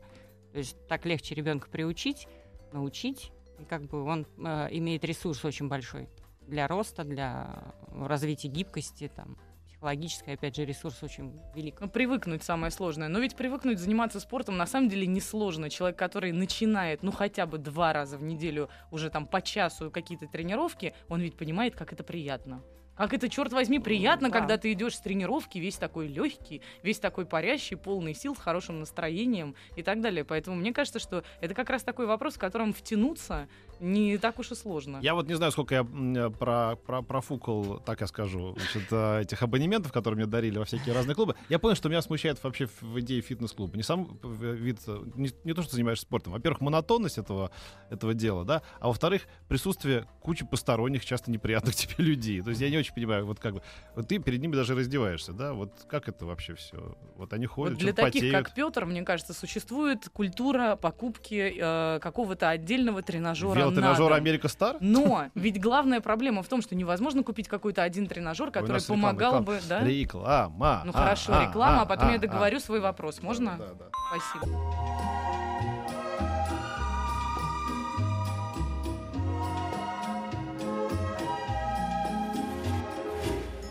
То 0.53 0.57
есть 0.57 0.75
так 0.87 1.05
легче 1.05 1.35
ребенка 1.35 1.69
приучить, 1.69 2.27
научить, 2.71 3.31
как 3.69 3.83
бы 3.83 4.03
он 4.03 4.25
э, 4.37 4.67
имеет 4.71 5.03
ресурс 5.03 5.43
очень 5.45 5.67
большой 5.67 6.09
для 6.47 6.67
роста, 6.67 7.03
для 7.03 7.73
развития 7.91 8.47
гибкости, 8.47 9.11
там, 9.13 9.37
психологический, 9.67 10.31
опять 10.31 10.55
же, 10.55 10.65
ресурс 10.65 11.03
очень 11.03 11.39
велик. 11.53 11.79
Ну, 11.79 11.89
привыкнуть 11.89 12.43
самое 12.43 12.71
сложное. 12.71 13.09
Но 13.09 13.19
ведь 13.19 13.35
привыкнуть 13.35 13.79
заниматься 13.79 14.19
спортом 14.19 14.57
на 14.57 14.65
самом 14.65 14.89
деле 14.89 15.05
несложно. 15.05 15.69
Человек, 15.69 15.99
который 15.99 16.31
начинает, 16.31 17.03
ну, 17.03 17.11
хотя 17.11 17.45
бы 17.45 17.57
два 17.57 17.93
раза 17.93 18.17
в 18.17 18.23
неделю, 18.23 18.69
уже 18.91 19.09
там 19.09 19.27
по 19.27 19.41
часу 19.41 19.91
какие-то 19.91 20.27
тренировки, 20.27 20.95
он 21.09 21.21
ведь 21.21 21.37
понимает, 21.37 21.75
как 21.75 21.93
это 21.93 22.03
приятно. 22.03 22.63
Как 22.97 23.13
это, 23.13 23.29
черт 23.29 23.53
возьми, 23.53 23.79
приятно, 23.79 24.29
да. 24.29 24.39
когда 24.39 24.57
ты 24.57 24.73
идешь 24.73 24.95
с 24.95 24.99
тренировки, 24.99 25.57
весь 25.59 25.75
такой 25.75 26.07
легкий, 26.07 26.61
весь 26.83 26.99
такой 26.99 27.25
парящий, 27.25 27.77
полный 27.77 28.13
сил, 28.13 28.35
с 28.35 28.39
хорошим 28.39 28.79
настроением 28.79 29.55
и 29.75 29.83
так 29.83 30.01
далее. 30.01 30.23
Поэтому 30.23 30.55
мне 30.57 30.73
кажется, 30.73 30.99
что 30.99 31.23
это 31.41 31.53
как 31.53 31.69
раз 31.69 31.83
такой 31.83 32.07
вопрос, 32.07 32.35
в 32.35 32.39
котором 32.39 32.73
втянуться 32.73 33.47
не 33.79 34.17
так 34.17 34.39
уж 34.39 34.51
и 34.51 34.55
сложно. 34.55 34.99
Я 35.01 35.13
вот 35.13 35.27
не 35.27 35.35
знаю, 35.35 35.51
сколько 35.51 35.75
я 35.75 35.81
м, 35.81 36.33
про, 36.33 36.75
про, 36.75 37.01
профукал, 37.01 37.79
так 37.85 38.01
я 38.01 38.07
скажу, 38.07 38.55
значит, 38.57 38.87
э, 38.91 39.21
этих 39.21 39.41
абонементов, 39.43 39.91
которые 39.91 40.17
мне 40.17 40.25
дарили 40.25 40.57
во 40.57 40.65
всякие 40.65 40.95
разные 40.95 41.15
клубы. 41.15 41.35
Я 41.49 41.59
понял, 41.59 41.75
что 41.75 41.89
меня 41.89 42.01
смущает 42.01 42.43
вообще 42.43 42.67
в, 42.81 42.99
идее 42.99 43.21
фитнес-клуба. 43.21 43.75
Не 43.77 43.83
сам 43.83 44.19
э, 44.23 44.53
вид, 44.53 44.79
э, 44.87 45.03
не, 45.15 45.29
не 45.43 45.53
то, 45.53 45.61
что 45.61 45.75
занимаешься 45.75 46.05
спортом. 46.05 46.33
Во-первых, 46.33 46.61
монотонность 46.61 47.17
этого, 47.17 47.51
этого 47.89 48.13
дела, 48.13 48.45
да, 48.45 48.63
а 48.79 48.87
во-вторых, 48.87 49.27
присутствие 49.47 50.07
кучи 50.21 50.45
посторонних, 50.45 51.05
часто 51.05 51.31
неприятных 51.31 51.75
тебе 51.75 52.03
людей. 52.03 52.41
То 52.41 52.49
есть 52.49 52.61
я 52.61 52.69
не 52.69 52.77
очень 52.77 52.86
понимаю, 52.93 53.25
вот 53.25 53.39
как 53.39 53.55
бы, 53.55 53.61
вот 53.95 54.07
ты 54.07 54.19
перед 54.19 54.41
ними 54.41 54.55
даже 54.55 54.75
раздеваешься, 54.75 55.33
да, 55.33 55.53
вот 55.53 55.71
как 55.87 56.07
это 56.07 56.25
вообще 56.25 56.55
все? 56.55 56.95
Вот 57.15 57.33
они 57.33 57.45
ходят, 57.45 57.73
Вот 57.73 57.81
для 57.81 57.93
таких, 57.93 58.21
потеют. 58.21 58.35
как 58.35 58.53
Петр, 58.53 58.85
мне 58.85 59.03
кажется, 59.03 59.33
существует 59.33 60.09
культура 60.09 60.75
покупки 60.75 61.53
э, 61.57 61.99
какого-то 61.99 62.49
отдельного 62.49 63.01
тренажера. 63.01 63.57
Велотренажер 63.57 64.09
дом. 64.09 64.13
Америка 64.13 64.47
Стар? 64.47 64.77
Но 64.79 65.25
ведь 65.35 65.61
главная 65.61 66.01
проблема 66.01 66.43
в 66.43 66.47
том, 66.47 66.61
что 66.61 66.75
невозможно 66.75 67.23
купить 67.23 67.47
какой-то 67.47 67.83
один 67.83 68.07
тренажер, 68.07 68.51
который 68.51 68.81
помогал 68.81 69.39
реклама. 69.39 69.45
бы, 69.45 69.59
да? 69.67 69.83
Реклама. 69.83 70.81
Ну 70.85 70.91
а, 70.93 70.97
хорошо, 70.97 71.33
а, 71.33 71.47
реклама, 71.47 71.79
а 71.79 71.83
а, 71.83 71.85
потом 71.85 72.09
я 72.09 72.15
а, 72.15 72.19
договорю 72.19 72.57
а. 72.57 72.59
свой 72.59 72.79
вопрос. 72.79 73.21
Можно? 73.21 73.57
Да, 73.57 73.73
да. 73.73 73.85
Спасибо. 74.09 75.76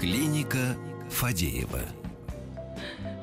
Клиника 0.07 0.77
Фадеева. 1.11 1.81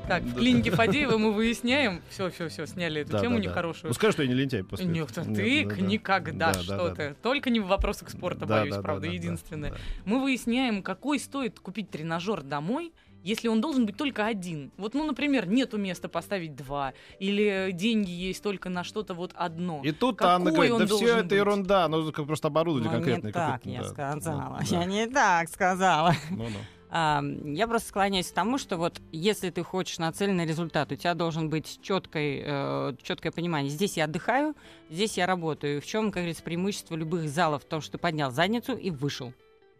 Так, 0.06 0.22
в 0.22 0.34
Да. 0.34 0.38
клинике 0.38 0.70
Фадеева 0.70 1.16
мы 1.16 1.32
выясняем. 1.32 2.02
Все, 2.10 2.28
все, 2.28 2.50
все, 2.50 2.66
сняли 2.66 3.00
эту 3.00 3.12
Да, 3.12 3.20
тему 3.20 3.36
да, 3.38 3.42
да. 3.44 3.48
нехорошую. 3.48 3.88
Ну 3.88 3.94
скажи, 3.94 4.12
что 4.12 4.22
я 4.22 4.28
не 4.28 4.34
лентяй 4.34 4.62
после 4.64 4.84
Нет, 4.84 5.10
этого. 5.10 5.34
ты 5.34 5.60
Нет, 5.62 5.68
да, 5.70 5.74
да. 5.76 5.80
никогда, 5.80 6.52
Да, 6.52 6.60
что 6.60 6.76
да, 6.76 6.88
да, 6.90 6.94
ты. 6.94 7.08
да. 7.08 7.14
Только 7.22 7.48
не 7.48 7.60
в 7.60 7.68
вопросах 7.68 8.10
спорта, 8.10 8.40
Да, 8.44 8.58
боюсь, 8.60 8.70
да, 8.74 8.76
да, 8.76 8.82
правда, 8.82 9.00
да, 9.06 9.08
да, 9.08 9.14
единственное. 9.14 9.70
да. 9.70 9.76
Мы 10.04 10.20
выясняем, 10.20 10.82
какой 10.82 11.18
стоит 11.18 11.58
купить 11.58 11.88
тренажер 11.88 12.42
домой, 12.42 12.92
если 13.24 13.48
он 13.48 13.60
должен 13.60 13.86
быть 13.86 13.96
только 13.96 14.24
один. 14.26 14.70
Вот, 14.76 14.94
ну, 14.94 15.04
например, 15.04 15.48
нету 15.48 15.76
места 15.78 16.08
поставить 16.08 16.54
два, 16.54 16.92
или 17.18 17.70
деньги 17.72 18.10
есть 18.12 18.42
только 18.42 18.68
на 18.68 18.84
что-то 18.84 19.14
вот 19.14 19.32
одно. 19.34 19.80
И 19.82 19.90
тут 19.90 20.18
Какой 20.18 20.34
Анна 20.34 20.52
говорит, 20.52 20.76
да 20.78 20.86
все 20.86 21.14
это 21.16 21.22
быть? 21.24 21.32
ерунда, 21.32 21.88
нужно 21.88 22.12
как 22.12 22.26
просто 22.26 22.48
оборудование 22.48 22.90
Ну, 22.90 22.96
конкретное. 22.98 23.28
не 23.28 23.32
так 23.32 23.60
я 23.66 23.82
да, 23.82 23.88
сказала. 23.88 24.58
да, 24.60 24.64
Я 24.66 24.78
да. 24.80 24.84
не 24.84 25.06
так 25.08 25.48
сказала. 25.48 26.14
Ну-ну. 26.30 26.58
А, 26.96 27.22
Я 27.44 27.66
просто 27.66 27.88
склоняюсь 27.88 28.28
к 28.30 28.34
тому, 28.34 28.56
что 28.56 28.76
вот 28.76 29.00
если 29.10 29.50
ты 29.50 29.64
хочешь 29.64 29.98
нацеленный 29.98 30.46
результат, 30.46 30.92
у 30.92 30.94
тебя 30.94 31.14
должен 31.14 31.48
быть 31.50 31.80
четкое, 31.82 32.96
четкое 33.02 33.32
понимание. 33.32 33.70
Здесь 33.70 33.96
я 33.96 34.04
отдыхаю, 34.04 34.54
здесь 34.90 35.16
я 35.18 35.26
работаю. 35.26 35.80
В 35.80 35.86
чем, 35.86 36.06
как 36.12 36.22
говорится, 36.22 36.42
преимущество 36.44 36.94
любых 36.94 37.28
залов? 37.28 37.62
В 37.64 37.66
том, 37.66 37.80
что 37.80 37.92
ты 37.92 37.98
поднял 37.98 38.30
задницу 38.30 38.76
и 38.76 38.90
вышел. 38.90 39.32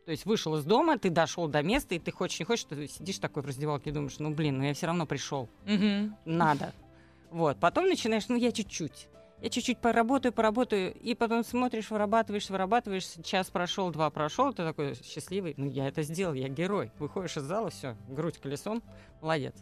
То 0.04 0.10
есть 0.10 0.26
вышел 0.26 0.56
из 0.56 0.64
дома, 0.64 0.98
ты 0.98 1.08
дошел 1.08 1.48
до 1.48 1.62
места, 1.62 1.94
и 1.94 1.98
ты 1.98 2.12
хочешь, 2.12 2.38
не 2.38 2.44
хочешь, 2.44 2.64
ты 2.64 2.86
сидишь 2.88 3.18
такой 3.18 3.42
в 3.42 3.46
раздевалке 3.46 3.90
и 3.90 3.92
думаешь, 3.92 4.18
ну 4.18 4.34
блин, 4.34 4.58
ну 4.58 4.64
я 4.64 4.74
все 4.74 4.86
равно 4.86 5.06
пришел. 5.06 5.48
Мгм. 5.64 6.16
Надо. 6.24 6.72
Вот. 7.30 7.58
Потом 7.58 7.86
начинаешь, 7.86 8.28
ну 8.28 8.36
я 8.36 8.52
чуть-чуть. 8.52 9.08
Я 9.40 9.50
чуть-чуть 9.50 9.78
поработаю, 9.78 10.32
поработаю, 10.32 10.94
и 10.94 11.14
потом 11.14 11.44
смотришь, 11.44 11.90
вырабатываешь, 11.90 12.48
вырабатываешь, 12.48 13.06
час 13.24 13.50
прошел, 13.50 13.90
два 13.90 14.08
прошел, 14.10 14.52
ты 14.52 14.62
такой 14.62 14.94
счастливый, 14.94 15.54
ну 15.56 15.66
я 15.66 15.88
это 15.88 16.02
сделал, 16.02 16.34
я 16.34 16.48
герой. 16.48 16.92
Выходишь 16.98 17.36
из 17.36 17.42
зала, 17.42 17.70
все, 17.70 17.96
грудь 18.08 18.38
колесом, 18.38 18.82
молодец. 19.20 19.54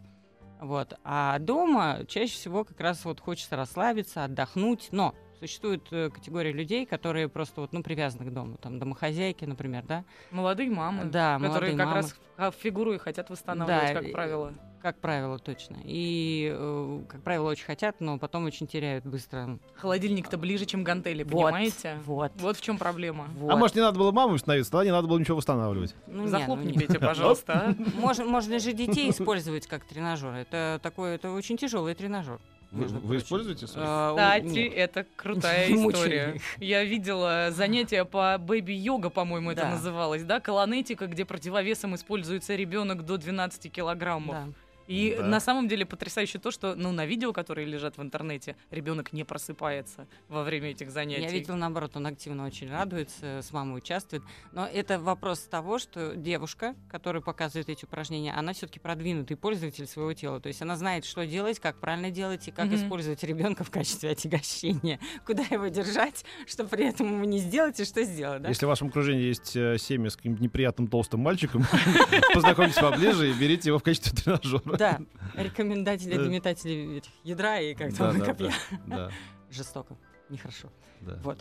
Вот. 0.61 0.95
А 1.03 1.39
дома 1.41 2.01
чаще 2.07 2.35
всего 2.35 2.65
как 2.65 2.79
раз 2.81 3.05
вот 3.05 3.19
хочется 3.21 3.57
расслабиться, 3.57 4.25
отдохнуть, 4.25 4.89
но 4.93 5.15
существует 5.47 5.83
э, 5.91 6.11
категория 6.11 6.53
людей, 6.53 6.87
которые 6.87 7.29
просто 7.29 7.61
вот, 7.63 7.73
ну, 7.73 7.83
привязаны 7.83 8.25
к 8.25 8.33
дому, 8.33 8.57
там, 8.59 8.79
домохозяйки, 8.79 9.45
например, 9.45 9.85
да? 9.87 10.05
Молодые 10.31 10.71
мамы, 10.71 11.05
Да, 11.07 11.35
которые 11.39 11.75
молодые 11.75 11.77
как 11.77 11.87
мамы. 11.87 12.09
раз 12.39 12.55
фигуру 12.61 12.93
и 12.95 12.99
хотят 12.99 13.29
восстанавливать, 13.31 13.95
Да, 13.95 14.01
как 14.03 14.13
правило. 14.13 14.53
Как 14.81 14.99
правило, 14.99 15.39
точно. 15.39 15.77
И, 15.85 16.53
э, 16.53 17.01
как 17.09 17.23
правило, 17.23 17.51
очень 17.51 17.65
хотят, 17.65 18.01
но 18.01 18.19
потом 18.19 18.45
очень 18.47 18.67
теряют 18.67 19.05
быстро. 19.07 19.61
Холодильник-то 19.77 20.37
ближе, 20.39 20.67
чем 20.67 20.83
гантели, 20.83 21.23
Вот. 21.23 21.31
понимаете? 21.31 21.99
Вот. 22.05 22.33
Вот 22.37 22.57
в 22.57 22.61
чем 22.61 22.79
проблема. 22.79 23.29
А 23.49 23.57
может, 23.57 23.77
не 23.77 23.83
надо 23.83 23.99
было 23.99 24.11
мамой 24.11 24.41
становиться, 24.41 24.73
тогда 24.73 24.85
не 24.85 24.91
надо 24.91 25.07
было 25.07 25.19
ничего 25.19 25.37
восстанавливать. 25.37 25.95
Ну, 26.09 26.27
Захлопни, 26.27 26.73
ну. 26.73 26.81
Петя, 26.81 26.99
пожалуйста. 26.99 27.53
а. 27.79 28.01
Можно, 28.01 28.25
можно 28.25 28.59
же 28.59 28.73
детей 28.73 29.11
использовать 29.11 29.69
как 29.69 29.85
тренажер. 29.85 30.35
Это 30.35 30.81
такой, 30.83 31.15
это 31.15 31.31
очень 31.31 31.57
тяжелый 31.57 31.95
тренажер. 31.95 32.41
Вы, 32.73 32.87
вы 32.87 33.17
используете? 33.19 33.67
свои? 33.67 33.85
А, 33.87 34.11
Кстати, 34.12 34.45
нет. 34.59 34.73
это 34.75 35.07
крутая 35.17 35.67
история. 35.73 36.41
Я 36.59 36.83
видела 36.85 37.49
занятия 37.50 38.05
по 38.07 38.38
бэби-йога, 38.38 39.11
по-моему, 39.11 39.50
это 39.50 39.62
Да. 39.62 39.71
называлось, 39.73 40.25
да? 40.25 40.41
Колонетика, 40.41 41.07
где 41.07 41.25
противовесом 41.26 41.95
используется 41.95 42.55
ребенок 42.57 43.05
до 43.05 43.19
12 43.19 43.71
килограммов. 43.71 44.35
Да. 44.37 44.49
И 44.87 45.15
Да. 45.19 45.27
на 45.27 45.41
самом 45.41 45.69
деле 45.69 45.87
потрясающе 45.87 46.39
то, 46.39 46.51
что 46.51 46.75
ну, 46.75 46.93
на 46.93 47.07
видео, 47.07 47.33
которые 47.33 47.67
лежат 47.67 47.97
в 47.99 48.03
интернете, 48.03 48.57
ребенок 48.71 49.12
не 49.12 49.25
просыпается 49.25 50.07
во 50.29 50.43
время 50.43 50.71
этих 50.71 50.91
занятий. 50.91 51.23
Я 51.23 51.31
видела, 51.31 51.57
наоборот, 51.57 51.97
он 51.97 52.07
активно 52.07 52.47
очень 52.47 52.71
радуется, 52.71 53.41
с 53.43 53.53
мамой 53.53 53.79
участвует. 53.79 54.23
Но 54.53 54.67
это 54.67 54.99
вопрос 54.99 55.41
того, 55.41 55.79
что 55.79 56.17
девушка, 56.17 56.75
которая 56.91 57.23
показывает 57.23 57.69
эти 57.69 57.85
упражнения, 57.85 58.33
она 58.33 58.53
все-таки 58.53 58.79
продвинутый 58.81 59.37
пользователь 59.37 59.87
своего 59.87 60.12
тела. 60.12 60.41
То 60.41 60.49
есть 60.49 60.62
она 60.62 60.77
знает, 60.77 61.05
что 61.05 61.25
делать, 61.27 61.61
как 61.61 61.79
правильно 61.81 62.11
делать 62.11 62.49
и 62.49 62.51
как 62.51 62.67
Мгм. 62.67 62.77
использовать 62.77 63.23
ребенка 63.25 63.65
в 63.65 63.71
качестве 63.71 64.11
отягощения. 64.11 64.99
Куда 65.27 65.43
его 65.51 65.69
держать, 65.69 66.25
что 66.47 66.65
при 66.65 66.87
этом 66.87 67.07
ему 67.09 67.25
не 67.25 67.39
сделать 67.39 67.79
и 67.81 67.85
что 67.85 68.03
сделать. 68.05 68.43
Да? 68.43 68.49
Если 68.49 68.65
в 68.65 68.69
вашем 68.69 68.89
окружении 68.89 69.23
есть 69.25 69.57
э, 69.57 69.79
семья 69.79 70.11
с 70.11 70.17
каким-то 70.17 70.43
неприятным 70.43 70.87
толстым 70.89 71.21
мальчиком, 71.21 71.65
познакомьтесь 72.35 72.77
поближе 72.77 73.31
и 73.31 73.33
берите 73.33 73.69
его 73.71 73.79
в 73.79 73.83
качестве 73.83 74.12
тренажера. 74.23 74.72
Да, 74.79 75.00
рекомендатели, 75.35 76.17
Да. 76.17 76.29
метатели 76.29 76.99
этих 76.99 77.11
ядра 77.25 77.61
и 77.61 77.75
как 77.75 77.91
Да, 77.93 78.11
там 78.12 78.19
да, 78.19 78.25
копья. 78.26 78.52
Жестоко, 79.50 79.97
нехорошо. 80.29 80.69
Вот. 81.00 81.38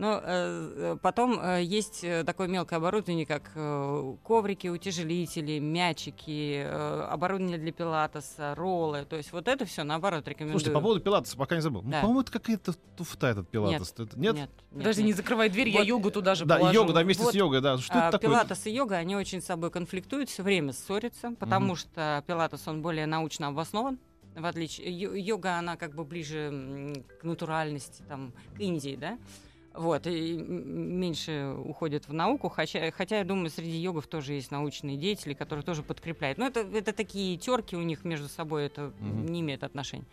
Но 0.00 0.18
э, 0.22 0.22
э, 0.24 0.96
потом 1.02 1.38
э, 1.38 1.62
есть 1.62 2.02
э, 2.04 2.24
такое 2.24 2.48
мелкое 2.48 2.78
оборудование, 2.78 3.26
как 3.26 3.50
э, 3.54 4.14
коврики, 4.24 4.66
утяжелители, 4.68 5.58
мячики, 5.58 6.62
э, 6.64 7.02
оборудование 7.10 7.58
для 7.58 7.70
пилатеса, 7.70 8.54
роллы. 8.54 9.04
То 9.04 9.16
есть 9.16 9.30
вот 9.30 9.46
это 9.46 9.66
все 9.66 9.82
наоборот 9.84 10.26
рекомендую. 10.26 10.58
Слушайте, 10.58 10.72
по 10.74 10.80
поводу 10.80 11.00
пилатеса, 11.00 11.36
пока 11.36 11.54
не 11.54 11.60
забыл. 11.60 11.82
Ну, 11.82 11.90
Да. 11.90 12.00
по-моему, 12.00 12.22
это 12.22 12.32
какая-то 12.32 12.72
туфта 12.96 13.26
этот 13.26 13.50
пилатес. 13.50 13.92
Это- 13.92 14.18
Нет? 14.18 14.36
Нет, 14.36 14.36
нет, 14.36 14.50
Подожди, 14.70 15.02
нет. 15.02 15.06
не 15.08 15.12
закрывай 15.12 15.50
дверь, 15.50 15.68
я 15.68 15.80
Вот, 15.80 15.86
йогу 15.86 16.10
туда 16.10 16.34
же 16.34 16.46
Да, 16.46 16.56
положу. 16.56 16.74
йога, 16.80 16.92
да, 16.94 17.02
вместе 17.02 17.22
Вот, 17.22 17.32
с 17.32 17.36
йогой, 17.36 17.60
да. 17.60 17.76
Что 17.76 17.92
А, 17.92 18.08
это 18.08 18.18
такое? 18.18 18.30
Пилатес 18.38 18.66
и 18.66 18.70
йога, 18.70 18.96
они 18.96 19.16
очень 19.16 19.42
с 19.42 19.44
собой 19.44 19.70
конфликтуют, 19.70 20.30
все 20.30 20.42
время 20.42 20.72
ссорятся, 20.72 21.32
потому 21.38 21.66
Мгм. 21.66 21.76
что 21.76 22.24
пилатес, 22.26 22.66
он 22.66 22.80
более 22.80 23.04
научно 23.04 23.48
обоснован, 23.48 23.98
в 24.34 24.46
отличие... 24.46 24.88
Йога, 24.90 25.58
она 25.58 25.76
как 25.76 25.94
бы 25.94 26.04
ближе 26.06 26.94
к 27.20 27.22
натуральности, 27.24 28.02
там, 28.08 28.32
к 28.56 28.60
Индии, 28.60 28.96
да? 28.98 29.18
Вот, 29.72 30.06
и 30.08 30.36
меньше 30.36 31.54
уходит 31.64 32.08
в 32.08 32.12
науку, 32.12 32.48
хотя, 32.48 32.90
хотя 32.90 33.18
я 33.18 33.24
думаю, 33.24 33.50
среди 33.50 33.76
йогов 33.76 34.08
тоже 34.08 34.32
есть 34.32 34.50
научные 34.50 34.96
деятели, 34.96 35.32
которые 35.32 35.64
тоже 35.64 35.84
подкрепляют. 35.84 36.38
Но 36.38 36.46
это, 36.46 36.60
это 36.60 36.92
такие 36.92 37.36
терки 37.36 37.76
у 37.76 37.82
них 37.82 38.04
между 38.04 38.28
собой, 38.28 38.66
это 38.66 38.92
Мгм. 38.98 39.26
не 39.26 39.40
имеет 39.42 39.62
отношения. 39.62 40.06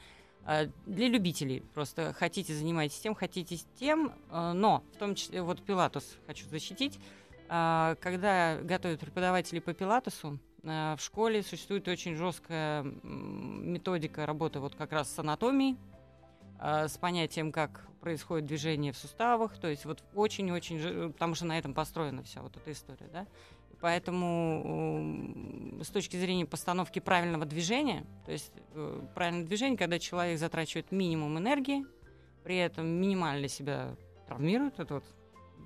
А, 0.45 0.67
Для 0.85 1.07
любителей 1.07 1.63
просто 1.73 2.13
хотите 2.13 2.53
занимайтесь 2.53 2.99
тем, 2.99 3.15
хотите 3.15 3.57
тем, 3.79 4.13
э, 4.31 4.51
но 4.53 4.83
в 4.93 4.97
том 4.97 5.15
числе 5.15 5.41
вот 5.41 5.61
пилатус 5.63 6.17
хочу 6.27 6.47
защитить. 6.47 6.99
А, 7.49 7.95
Когда 7.99 8.57
готовят 8.61 8.99
преподавателей 8.99 9.59
по 9.61 9.73
пилатесу, 9.73 10.37
а, 10.63 10.95
в 10.95 11.01
школе 11.01 11.41
существует 11.41 11.87
очень 11.87 12.15
жесткая 12.15 12.83
методика 12.83 14.25
работы 14.25 14.59
вот 14.59 14.75
как 14.75 14.91
раз 14.91 15.11
с 15.11 15.17
анатомией, 15.17 15.77
а, 16.59 16.87
с 16.87 16.97
понятием, 16.97 17.51
как 17.51 17.86
происходит 17.99 18.45
движение 18.45 18.91
в 18.93 18.97
суставах, 18.97 19.57
то 19.57 19.67
есть 19.67 19.85
вот 19.85 20.03
очень-очень, 20.15 20.79
жи- 20.79 21.09
потому 21.09 21.35
что 21.35 21.45
на 21.45 21.57
этом 21.57 21.73
построена 21.73 22.23
вся 22.23 22.41
вот 22.41 22.55
эта 22.57 22.71
история, 22.71 23.07
да. 23.11 23.25
Поэтому 24.17 25.81
с 25.83 25.89
точки 25.89 26.17
зрения 26.17 26.45
постановки 26.45 26.99
правильного 26.99 27.45
движения, 27.45 28.05
то 28.25 28.31
есть 28.31 28.51
э, 28.73 29.01
правильное 29.13 29.45
движение, 29.45 29.77
когда 29.77 29.99
человек 29.99 30.39
затрачивает 30.39 30.91
минимум 30.91 31.37
энергии, 31.37 31.85
при 32.43 32.57
этом 32.57 32.87
минимально 32.87 33.47
себя 33.47 33.95
травмирует, 34.27 34.79
это 34.79 34.95
вот 34.95 35.03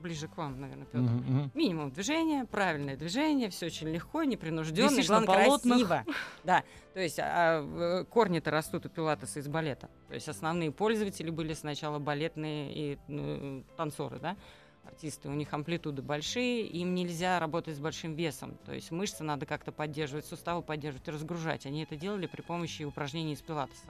ближе 0.01 0.27
к 0.27 0.35
вам, 0.35 0.59
наверное, 0.59 0.85
Петр. 0.85 1.03
Мгм. 1.03 1.51
Минимум 1.53 1.91
движения, 1.91 2.45
правильное 2.45 2.97
движение, 2.97 3.49
все 3.51 3.67
очень 3.67 3.89
легко, 3.89 4.23
непринужденно, 4.23 4.89
главное, 5.07 5.59
красиво. 5.59 6.05
Да, 6.43 6.63
то 6.93 6.99
есть 6.99 7.19
а, 7.19 7.61
в- 7.61 8.05
корни-то 8.05 8.49
растут 8.49 8.87
у 8.87 8.89
пилатеса 8.89 9.39
из 9.39 9.47
балета. 9.47 9.89
То 10.11 10.15
есть 10.15 10.27
основные 10.27 10.73
пользователи 10.73 11.29
были 11.29 11.53
сначала 11.53 11.97
балетные 11.97 12.73
и 12.73 12.97
ну, 13.07 13.63
танцоры, 13.77 14.19
да, 14.19 14.35
артисты. 14.83 15.29
У 15.29 15.33
них 15.33 15.53
амплитуды 15.53 16.01
большие, 16.01 16.67
им 16.67 16.93
нельзя 16.93 17.39
работать 17.39 17.77
с 17.77 17.79
большим 17.79 18.15
весом. 18.15 18.57
То 18.65 18.73
есть 18.73 18.91
мышцы 18.91 19.23
надо 19.23 19.45
как-то 19.45 19.71
поддерживать, 19.71 20.25
суставы 20.25 20.63
поддерживать 20.63 21.07
разгружать. 21.07 21.65
Они 21.65 21.83
это 21.83 21.95
делали 21.95 22.25
при 22.25 22.41
помощи 22.41 22.83
упражнений 22.83 23.35
из 23.35 23.41
пилатеса. 23.41 23.87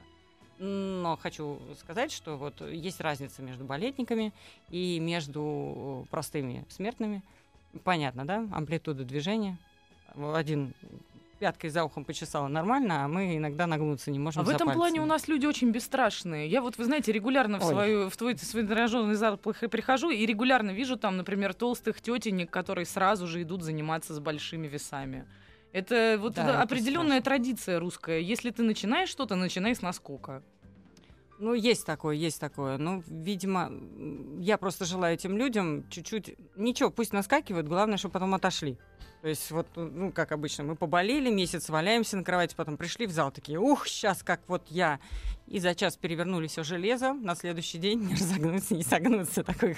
Но 0.59 1.17
хочу 1.19 1.59
сказать, 1.79 2.11
что 2.11 2.37
вот 2.37 2.61
есть 2.61 3.01
разница 3.01 3.41
между 3.41 3.65
балетниками 3.65 4.31
и 4.69 4.99
между 4.99 6.05
простыми 6.11 6.67
смертными. 6.69 7.23
Понятно, 7.83 8.25
да? 8.25 8.47
Амплитуда 8.51 9.05
движения. 9.05 9.57
Один 10.13 10.75
пяткой 11.41 11.71
за 11.71 11.83
ухом 11.83 12.05
почесала 12.05 12.47
нормально, 12.47 13.03
а 13.03 13.07
мы 13.07 13.35
иногда 13.35 13.65
нагнуться 13.65 14.11
не 14.11 14.19
можем 14.19 14.41
А 14.43 14.45
в 14.45 14.49
этом 14.49 14.67
пальцами. 14.67 14.75
плане 14.75 15.01
у 15.01 15.05
нас 15.05 15.27
люди 15.27 15.47
очень 15.47 15.71
бесстрашные. 15.71 16.47
Я 16.47 16.61
вот, 16.61 16.77
вы 16.77 16.83
знаете, 16.85 17.11
регулярно 17.11 17.59
в, 17.59 17.63
Ой. 17.65 17.69
свою, 17.71 18.09
в 18.11 18.15
твой, 18.15 18.37
свой 18.37 18.63
тренажерный 18.63 19.15
зал 19.15 19.37
прих- 19.43 19.67
прихожу 19.67 20.11
и 20.11 20.23
регулярно 20.27 20.69
вижу 20.69 20.97
там, 20.97 21.17
например, 21.17 21.55
толстых 21.55 21.99
тетенек, 21.99 22.51
которые 22.51 22.85
сразу 22.85 23.25
же 23.25 23.41
идут 23.41 23.63
заниматься 23.63 24.13
с 24.13 24.19
большими 24.19 24.67
весами. 24.67 25.25
Это 25.73 26.17
вот 26.19 26.35
Да, 26.35 26.43
это 26.43 26.61
определенная 26.61 27.21
традиция 27.21 27.79
русская. 27.79 28.19
Если 28.19 28.51
ты 28.51 28.61
начинаешь 28.61 29.09
что-то, 29.09 29.35
начинай 29.35 29.73
с 29.73 29.81
наскока. 29.81 30.43
Ну, 31.41 31.55
есть 31.55 31.87
такое, 31.87 32.15
есть 32.15 32.39
такое. 32.39 32.77
Ну, 32.77 33.03
видимо, 33.07 33.71
я 34.39 34.59
просто 34.59 34.85
желаю 34.85 35.15
этим 35.15 35.35
людям 35.37 35.89
чуть-чуть... 35.89 36.35
Ничего, 36.55 36.91
пусть 36.91 37.13
наскакивают, 37.13 37.67
главное, 37.67 37.97
чтобы 37.97 38.13
потом 38.13 38.35
отошли. 38.35 38.77
То 39.23 39.27
есть 39.27 39.49
вот, 39.49 39.67
ну, 39.75 40.11
как 40.11 40.31
обычно, 40.31 40.63
мы 40.63 40.75
поболели, 40.75 41.31
месяц 41.31 41.69
валяемся 41.69 42.17
на 42.17 42.23
кровати, 42.23 42.53
потом 42.55 42.77
пришли 42.77 43.07
в 43.07 43.11
зал, 43.11 43.31
такие, 43.31 43.59
ух, 43.59 43.87
сейчас 43.87 44.21
как 44.21 44.41
вот 44.47 44.67
я. 44.69 44.99
И 45.47 45.59
за 45.59 45.73
час 45.73 45.97
перевернули 45.97 46.45
все 46.45 46.63
железо, 46.63 47.13
на 47.13 47.35
следующий 47.35 47.79
день 47.79 48.01
не 48.01 48.13
разогнуться, 48.13 48.75
не 48.75 48.83
согнуться. 48.83 49.43
Такой, 49.43 49.75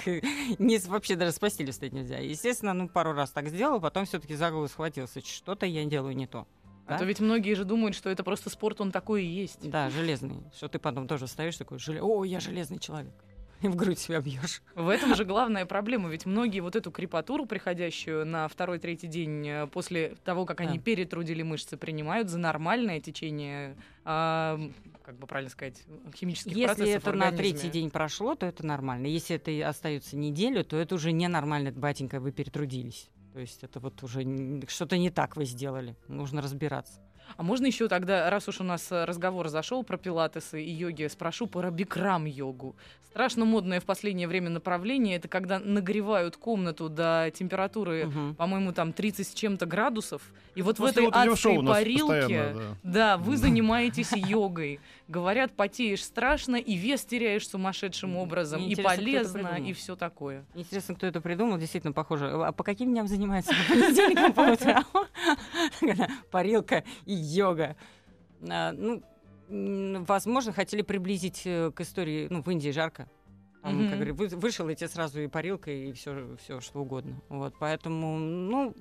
не, 0.60 0.78
вообще 0.80 1.16
даже 1.16 1.32
с 1.32 1.40
постели 1.40 1.72
встать 1.72 1.94
нельзя. 1.94 2.18
Естественно, 2.18 2.74
ну, 2.74 2.90
пару 2.90 3.14
раз 3.14 3.32
так 3.32 3.48
сделал, 3.48 3.80
потом 3.80 4.06
все-таки 4.06 4.36
за 4.36 4.52
голову 4.52 4.68
схватился. 4.68 5.22
Что-то 5.26 5.66
я 5.66 5.86
делаю 5.86 6.14
не 6.14 6.28
то. 6.28 6.46
А 6.86 6.92
Да? 6.92 6.98
то 7.00 7.06
ведь 7.06 7.20
многие 7.20 7.54
же 7.54 7.64
думают, 7.64 7.96
что 7.96 8.10
это 8.10 8.24
просто 8.24 8.50
спорт, 8.50 8.82
он 8.82 8.92
такой 8.92 9.24
и 9.24 9.28
есть. 9.28 9.70
Да, 9.70 9.90
железный. 9.90 10.44
Что 10.56 10.68
ты 10.68 10.80
потом 10.80 11.08
тоже 11.08 11.28
встаешь 11.28 11.58
такой, 11.58 11.78
о, 12.02 12.24
я 12.24 12.40
железный 12.40 12.80
человек. 12.80 13.14
И 13.62 13.68
в 13.70 13.78
грудь 13.78 13.98
себя 13.98 14.20
бьешь. 14.20 14.62
В 14.76 14.90
этом 14.90 15.16
же 15.16 15.24
главная 15.24 15.66
проблема, 15.66 16.10
ведь 16.10 16.26
многие 16.26 16.60
вот 16.60 16.76
эту 16.76 16.92
крепатуру, 16.92 17.46
приходящую 17.46 18.26
на 18.26 18.50
второй-третий 18.50 19.08
день 19.08 19.48
э, 19.48 19.68
после 19.68 20.18
того, 20.26 20.46
как 20.46 20.60
они 20.60 20.78
Да. 20.80 20.84
перетрудили 20.84 21.44
мышцы, 21.44 21.78
принимают 21.78 22.28
за 22.28 22.40
нормальное 22.40 23.00
течение, 23.00 23.78
а, 24.04 24.60
как 25.02 25.18
бы 25.18 25.28
правильно 25.28 25.50
сказать, 25.50 25.82
химических 26.14 26.52
Если 26.54 26.66
процессов 26.66 27.04
это 27.04 27.12
в 27.14 27.16
на 27.16 27.32
третий 27.32 27.70
день 27.70 27.90
прошло, 27.90 28.36
то 28.36 28.46
это 28.46 28.66
нормально. 28.66 29.08
Если 29.08 29.38
это 29.38 29.70
остается 29.70 30.18
неделю, 30.18 30.66
то 30.66 30.76
это 30.76 30.96
уже 30.96 31.14
ненормально, 31.14 31.72
батенька, 31.72 32.20
вы 32.20 32.34
перетрудились. 32.34 33.10
То 33.34 33.40
есть 33.40 33.64
это 33.64 33.80
вот 33.80 34.04
уже 34.04 34.24
что-то 34.68 34.98
не 34.98 35.10
так 35.10 35.36
вы 35.36 35.46
сделали. 35.46 35.96
Нужно 36.08 36.42
разбираться. 36.42 37.02
А 37.38 37.44
можно 37.44 37.66
еще 37.66 37.88
тогда, 37.88 38.30
раз 38.30 38.48
уж 38.48 38.62
у 38.62 38.64
нас 38.64 38.92
э, 38.92 39.06
разговор 39.06 39.48
зашел 39.50 39.84
про 39.84 39.98
пилатесы 39.98 40.64
и 40.64 40.70
йоги, 40.72 41.08
спрошу 41.08 41.48
про 41.48 41.70
бикрам-йогу. 41.72 42.76
Страшно 43.04 43.46
модное 43.46 43.80
в 43.80 43.86
последнее 43.86 44.28
время 44.28 44.50
направление, 44.50 45.18
это 45.18 45.28
когда 45.28 45.60
нагревают 45.60 46.36
комнату 46.38 46.90
до 46.90 47.32
температуры, 47.34 48.06
Мгм. 48.08 48.36
по-моему, 48.36 48.72
там 48.74 48.92
30 48.92 49.28
с 49.28 49.34
чем-то 49.34 49.66
градусов, 49.68 50.22
и 50.56 50.62
вот 50.64 50.78
в 50.78 50.82
После 50.82 51.08
этой 51.08 51.36
шоу 51.36 51.60
адской 51.60 51.64
парилке... 51.68 52.54
да. 52.54 52.78
Да, 52.84 53.18
вы 53.18 53.38
занимаетесь 53.38 54.12
йогой. 54.16 54.80
Говорят, 55.08 55.52
потеешь 55.52 56.04
страшно, 56.04 56.56
и 56.56 56.74
вес 56.76 57.06
теряешь 57.06 57.48
сумасшедшим 57.48 58.16
образом, 58.18 58.64
и 58.66 58.74
полезно, 58.76 59.60
и 59.64 59.74
все 59.74 59.96
такое. 59.96 60.44
Интересно, 60.56 60.96
кто 60.96 61.06
это 61.06 61.22
придумал, 61.22 61.58
действительно 61.58 61.94
похоже. 61.94 62.30
А 62.32 62.52
по 62.52 62.64
каким 62.64 62.90
дням 62.92 63.08
занимается? 63.08 63.54
По 63.68 63.74
понедельникам, 63.74 64.34
по 64.34 64.42
утрам? 64.42 64.84
Парилка 66.32 66.84
и 67.06 67.14
йога. 67.24 67.76
А, 68.50 68.72
Ну, 68.74 69.02
возможно, 70.08 70.54
хотели 70.54 70.82
приблизить 70.82 71.42
э, 71.46 71.70
к 71.76 71.82
истории, 71.82 72.28
ну, 72.30 72.42
в 72.42 72.50
Индии 72.50 72.70
жарко. 72.72 73.08
Там, 73.62 73.76
Мгм. 73.76 73.88
как 73.90 73.96
говорю, 73.98 74.16
вы- 74.16 74.28
вышел 74.30 74.68
и 74.70 74.76
тебе 74.76 74.88
сразу 74.88 75.20
и 75.22 75.28
парилка, 75.28 75.70
и 75.70 75.92
все, 75.92 76.36
все 76.38 76.60
что 76.62 76.80
угодно. 76.82 77.22
Вот, 77.30 77.54
поэтому, 77.60 78.18
ну, 78.18 78.74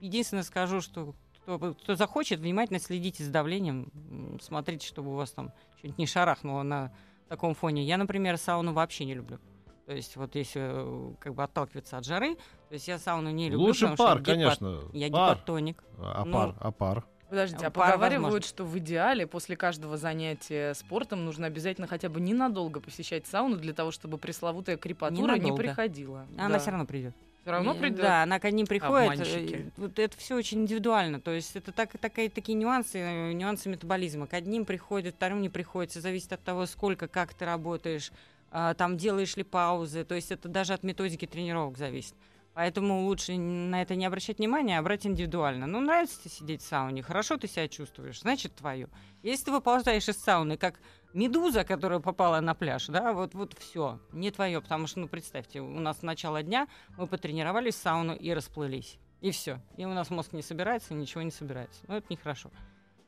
единственное 0.00 0.44
скажу, 0.44 0.80
что 0.80 1.14
кто, 1.42 1.58
кто 1.74 1.96
захочет, 1.96 2.38
внимательно 2.40 2.78
следите 2.78 3.24
за 3.24 3.30
давлением, 3.32 4.38
смотрите, 4.40 4.86
чтобы 4.86 5.10
у 5.10 5.14
вас 5.16 5.32
там 5.32 5.52
что-нибудь 5.78 5.98
не 5.98 6.06
шарахнуло 6.06 6.62
на 6.62 6.92
таком 7.28 7.54
фоне. 7.54 7.82
Я, 7.84 7.98
например, 7.98 8.38
сауну 8.38 8.72
вообще 8.72 9.04
не 9.04 9.14
люблю. 9.14 9.38
То 9.86 9.92
есть 9.92 10.16
вот 10.16 10.34
если 10.36 10.62
э, 10.62 11.14
как 11.18 11.34
бы 11.34 11.42
отталкиваться 11.42 11.98
от 11.98 12.06
жары, 12.06 12.36
то 12.36 12.72
есть 12.74 12.88
я 12.88 12.98
сауну 12.98 13.30
не 13.30 13.50
люблю. 13.50 13.66
Лучше 13.66 13.88
потому 13.88 13.96
что 13.96 14.04
пар, 14.06 14.18
гипо- 14.20 14.24
конечно. 14.24 14.80
Я 14.94 15.10
Пар. 15.10 15.34
гипотоник. 15.36 15.84
А 15.98 16.24
Ну, 16.24 16.32
пар, 16.32 16.54
а 16.58 16.70
пар. 16.72 17.04
Подождите, 17.34 17.66
а 17.66 17.70
Пар 17.70 17.92
поговаривают, 17.92 18.22
возможно. 18.24 18.48
что 18.48 18.64
в 18.64 18.78
идеале 18.78 19.26
после 19.26 19.56
каждого 19.56 19.96
занятия 19.96 20.72
спортом 20.74 21.24
нужно 21.24 21.46
обязательно 21.46 21.86
хотя 21.86 22.08
бы 22.08 22.20
ненадолго 22.20 22.80
посещать 22.80 23.26
сауну 23.26 23.56
для 23.56 23.72
того, 23.72 23.90
чтобы 23.90 24.18
пресловутая 24.18 24.76
крепатура 24.76 25.32
не 25.32 25.38
Ненадолго. 25.40 25.56
приходила. 25.62 26.26
Она 26.38 26.58
все 26.58 26.70
равно 26.70 26.86
придет. 26.86 27.14
Все 27.42 27.50
равно 27.50 27.74
придет. 27.74 28.00
Да, 28.00 28.22
она 28.22 28.38
к 28.40 28.50
ним 28.50 28.66
приходит. 28.66 29.10
Обманщики. 29.10 29.54
э, 29.66 29.70
Вот 29.76 29.98
это 29.98 30.16
все 30.16 30.34
очень 30.34 30.62
индивидуально. 30.62 31.20
То 31.20 31.30
есть 31.32 31.54
это 31.56 31.72
так, 31.72 31.90
такая, 31.98 32.30
такие 32.30 32.54
нюансы, 32.54 32.98
э, 32.98 33.32
нюансы 33.32 33.68
метаболизма. 33.68 34.26
К 34.26 34.34
одним 34.34 34.64
приходит, 34.64 35.16
вторым 35.16 35.42
не 35.42 35.50
приходит. 35.50 35.90
Всё 35.90 36.00
зависит 36.00 36.32
от 36.32 36.42
того, 36.42 36.64
сколько, 36.64 37.06
как 37.06 37.34
ты 37.34 37.44
работаешь, 37.44 38.12
а, 38.50 38.72
там 38.74 38.96
делаешь 38.96 39.36
ли 39.36 39.42
паузы. 39.42 40.04
То 40.04 40.14
есть 40.14 40.30
это 40.32 40.48
даже 40.48 40.72
от 40.72 40.84
методики 40.84 41.26
тренировок 41.26 41.76
зависит. 41.76 42.14
Поэтому 42.54 43.04
лучше 43.04 43.36
на 43.36 43.82
это 43.82 43.96
не 43.96 44.06
обращать 44.06 44.38
внимания, 44.38 44.78
а 44.78 44.82
брать 44.82 45.06
индивидуально. 45.06 45.66
Ну, 45.66 45.80
нравится 45.80 46.20
тебе 46.20 46.30
сидеть 46.30 46.62
в 46.62 46.66
сауне, 46.66 47.02
хорошо 47.02 47.36
ты 47.36 47.48
себя 47.48 47.66
чувствуешь, 47.66 48.20
значит, 48.20 48.54
твое. 48.54 48.88
Если 49.22 49.46
ты 49.46 49.50
выползаешь 49.50 50.08
из 50.08 50.16
сауны, 50.18 50.56
как 50.56 50.78
медуза, 51.12 51.64
которая 51.64 51.98
попала 51.98 52.40
на 52.40 52.54
пляж, 52.54 52.86
да, 52.86 53.12
вот, 53.12 53.34
вот 53.34 53.54
все, 53.58 53.98
не 54.12 54.30
твое, 54.30 54.60
потому 54.60 54.86
что, 54.86 55.00
ну, 55.00 55.08
представьте, 55.08 55.60
у 55.60 55.80
нас 55.80 56.02
начало 56.02 56.44
дня, 56.44 56.68
мы 56.96 57.08
потренировались 57.08 57.74
в 57.74 57.82
сауну 57.82 58.14
и 58.14 58.30
расплылись. 58.30 58.98
И 59.20 59.30
все. 59.32 59.60
И 59.76 59.84
у 59.84 59.92
нас 59.92 60.10
мозг 60.10 60.32
не 60.32 60.42
собирается, 60.42 60.94
ничего 60.94 61.22
не 61.22 61.30
собирается. 61.30 61.80
Ну, 61.88 61.96
это 61.96 62.06
нехорошо. 62.10 62.50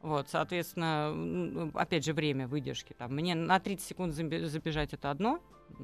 Вот, 0.00 0.28
соответственно, 0.28 1.70
опять 1.74 2.04
же, 2.04 2.14
время 2.14 2.48
выдержки. 2.48 2.94
Там, 2.94 3.14
мне 3.14 3.35
на 3.35 3.61
30 3.61 3.87
секунд 3.87 4.14
забежать 4.14 4.92
это 4.92 5.11
одно, 5.11 5.40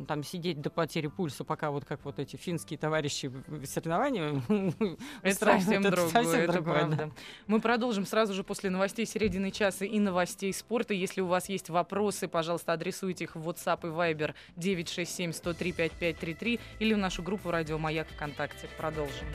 там 0.09 0.25
сидеть 0.25 0.61
до 0.61 0.71
потери 0.71 1.09
пульса, 1.09 1.45
пока 1.45 1.71
вот 1.71 1.85
как 1.85 2.05
вот 2.05 2.19
эти 2.19 2.37
финские 2.37 2.79
товарищи 2.79 3.31
соревновании 3.65 4.97
Это 5.23 5.35
совсем 5.35 5.83
другое, 5.83 6.09
совсем 6.09 6.41
это 6.41 6.53
другое, 6.53 6.79
правда. 6.79 6.97
да. 6.97 7.11
Мы 7.47 7.61
продолжим 7.61 8.07
сразу 8.07 8.33
же 8.35 8.45
после 8.45 8.71
новостей 8.71 9.05
середины 9.07 9.51
часа 9.51 9.85
и 9.85 9.99
новостей 9.99 10.53
спорта. 10.53 10.95
Если 10.95 11.21
у 11.21 11.27
вас 11.27 11.49
есть 11.49 11.69
вопросы, 11.71 12.29
пожалуйста, 12.29 12.73
адресуйте 12.73 13.25
их 13.25 13.35
в 13.37 13.49
WhatsApp 13.49 13.81
и 13.83 13.87
Viber 13.87 14.35
967-103-5533 14.57 16.61
или 16.79 16.95
в 16.95 16.99
нашу 16.99 17.23
группу 17.23 17.51
«Радио 17.51 17.79
Маяк» 17.79 18.09
ВКонтакте. 18.09 18.69
Продолжим. 18.77 19.27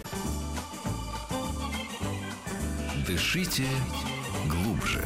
Дышите 3.05 3.63
глубже. 4.49 5.03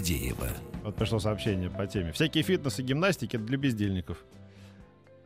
Фадеева. 0.00 0.48
Вот 0.82 0.96
пришло 0.96 1.18
сообщение 1.18 1.68
по 1.68 1.86
теме. 1.86 2.12
Всякие 2.12 2.42
фитнес 2.42 2.78
и 2.78 2.82
гимнастики 2.82 3.36
это 3.36 3.44
для 3.44 3.58
бездельников. 3.58 4.24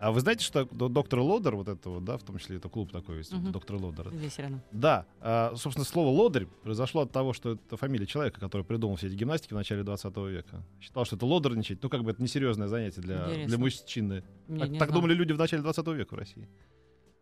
А 0.00 0.10
вы 0.10 0.18
знаете, 0.18 0.44
что 0.44 0.64
доктор 0.64 1.20
Лодер, 1.20 1.54
вот 1.54 1.68
это 1.68 1.88
вот, 1.90 2.04
да, 2.04 2.18
в 2.18 2.24
том 2.24 2.38
числе 2.38 2.56
это 2.56 2.68
клуб 2.68 2.90
такой 2.90 3.18
есть, 3.18 3.32
Мгм. 3.32 3.52
доктор 3.52 3.76
Лодер. 3.76 4.10
Здесь 4.12 4.36
рядом. 4.38 4.60
Да, 4.72 5.06
а, 5.20 5.54
собственно, 5.56 5.84
слово 5.84 6.08
лодырь 6.08 6.46
произошло 6.64 7.02
от 7.02 7.12
того, 7.12 7.32
что 7.32 7.52
это 7.52 7.76
фамилия 7.76 8.04
человека, 8.04 8.40
который 8.40 8.64
придумал 8.66 8.96
все 8.96 9.06
эти 9.06 9.14
гимнастики 9.14 9.52
в 9.52 9.56
начале 9.56 9.84
20 9.84 10.28
века. 10.28 10.64
Считал, 10.80 11.04
что 11.04 11.14
это 11.14 11.24
лодерничать, 11.24 11.80
ну, 11.80 11.88
как 11.88 12.02
бы 12.02 12.10
это 12.10 12.20
несерьезное 12.20 12.66
занятие 12.66 13.00
для, 13.00 13.24
Интересно. 13.26 13.46
для 13.46 13.58
мужчины. 13.58 14.24
Не- 14.48 14.58
так 14.58 14.68
не 14.70 14.78
так 14.80 14.92
думали 14.92 15.14
люди 15.14 15.32
в 15.32 15.38
начале 15.38 15.62
20 15.62 15.94
века 15.94 16.14
в 16.14 16.18
России. 16.18 16.48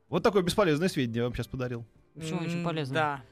Вот 0.08 0.22
такое 0.22 0.42
бесполезное 0.42 0.88
сведение 0.88 1.18
я 1.18 1.24
вам 1.24 1.34
сейчас 1.34 1.48
подарил. 1.48 1.84
Почему 2.14 2.40
очень 2.40 2.58
М, 2.60 2.64
полезно? 2.64 2.94
Да. 2.94 3.22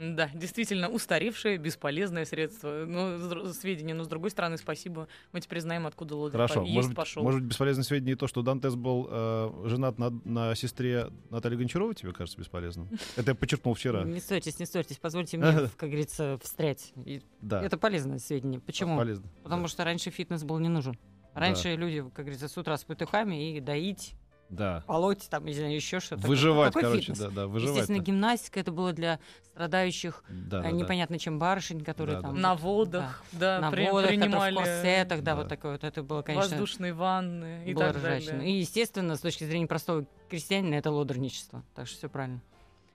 Да, 0.00 0.30
действительно, 0.32 0.88
устаревшее, 0.88 1.58
бесполезное 1.58 2.24
средство. 2.24 2.84
Ну, 2.86 3.52
сведения, 3.52 3.92
но 3.92 4.04
с 4.04 4.08
другой 4.08 4.30
стороны, 4.30 4.56
спасибо. 4.56 5.08
Мы 5.32 5.40
теперь 5.42 5.60
знаем, 5.60 5.86
откуда 5.86 6.16
лодырь 6.16 6.32
Хорошо. 6.40 6.60
по- 6.62 6.64
есть 6.64 6.74
Может, 6.74 6.90
быть- 6.90 6.96
пошел. 6.96 7.22
может 7.22 7.40
быть, 7.40 7.50
бесполезное 7.50 7.84
сведение 7.84 8.14
и 8.14 8.16
то, 8.16 8.26
что 8.26 8.40
Дантес 8.40 8.76
был 8.76 9.06
э, 9.10 9.62
женат 9.66 9.98
на, 9.98 10.08
на 10.24 10.54
сестре 10.54 11.08
Натальи 11.28 11.56
Гончаровой, 11.56 11.94
тебе 11.94 12.12
кажется 12.12 12.38
бесполезным? 12.38 12.88
Это 13.16 13.32
я 13.32 13.34
подчеркнул 13.34 13.74
вчера. 13.74 14.04
Не 14.04 14.20
ссорьтесь, 14.20 14.58
не 14.58 14.64
ссорьтесь. 14.64 14.96
Позвольте 14.96 15.36
мне, 15.36 15.52
как 15.76 15.90
говорится, 15.90 16.38
встрять. 16.42 16.94
Да, 17.42 17.62
Это 17.62 17.76
полезное 17.76 18.18
сведение. 18.18 18.58
Почему? 18.60 18.96
полезно. 18.96 19.28
Потому 19.42 19.68
что 19.68 19.84
раньше 19.84 20.10
фитнес 20.10 20.44
был 20.44 20.58
не 20.58 20.68
нужен. 20.68 20.98
Раньше 21.34 21.76
люди, 21.76 22.00
как 22.14 22.24
говорится, 22.24 22.48
с 22.48 22.56
утра 22.56 22.76
с 22.78 22.84
петухами 22.84 23.54
и 23.56 23.60
доить, 23.60 24.14
Да. 24.50 24.82
полоть, 24.86 25.28
там, 25.30 25.44
не 25.46 25.54
знаю, 25.54 25.74
еще 25.74 26.00
что-то. 26.00 26.26
Выживать, 26.26 26.68
Какой 26.74 26.82
короче, 26.82 27.00
фитнес? 27.02 27.18
да, 27.18 27.30
да, 27.30 27.46
выживать. 27.46 27.76
Естественно, 27.76 28.02
гимнастика 28.02 28.60
это 28.60 28.72
было 28.72 28.92
для 28.92 29.18
страдающих, 29.44 30.24
Да, 30.28 30.60
э, 30.60 30.62
да, 30.62 30.62
да. 30.62 30.70
непонятно 30.72 31.18
чем 31.18 31.38
барышень, 31.38 31.84
которые 31.84 32.16
Да, 32.16 32.22
да. 32.22 32.28
там 32.28 32.40
На 32.40 32.54
водах, 32.54 33.22
да, 33.32 33.60
на 33.60 33.70
при- 33.70 33.88
водах, 33.88 34.10
принимали 34.10 34.54
в 34.54 34.58
корсетах, 34.58 35.22
да, 35.22 35.32
Да. 35.32 35.36
вот 35.36 35.48
такое 35.48 35.72
вот. 35.72 35.84
Это 35.84 36.02
было, 36.02 36.22
конечно, 36.22 36.50
воздушные 36.50 36.92
ванны 36.94 37.64
и 37.66 37.74
так 37.74 37.96
ржачно. 37.96 38.32
далее. 38.32 38.50
И, 38.52 38.58
естественно, 38.58 39.16
с 39.16 39.20
точки 39.20 39.44
зрения 39.44 39.66
простого 39.66 40.04
крестьянина, 40.28 40.74
это 40.74 40.90
лодорничество. 40.90 41.62
Так 41.74 41.86
что 41.86 41.96
все 41.98 42.08
правильно. 42.08 42.40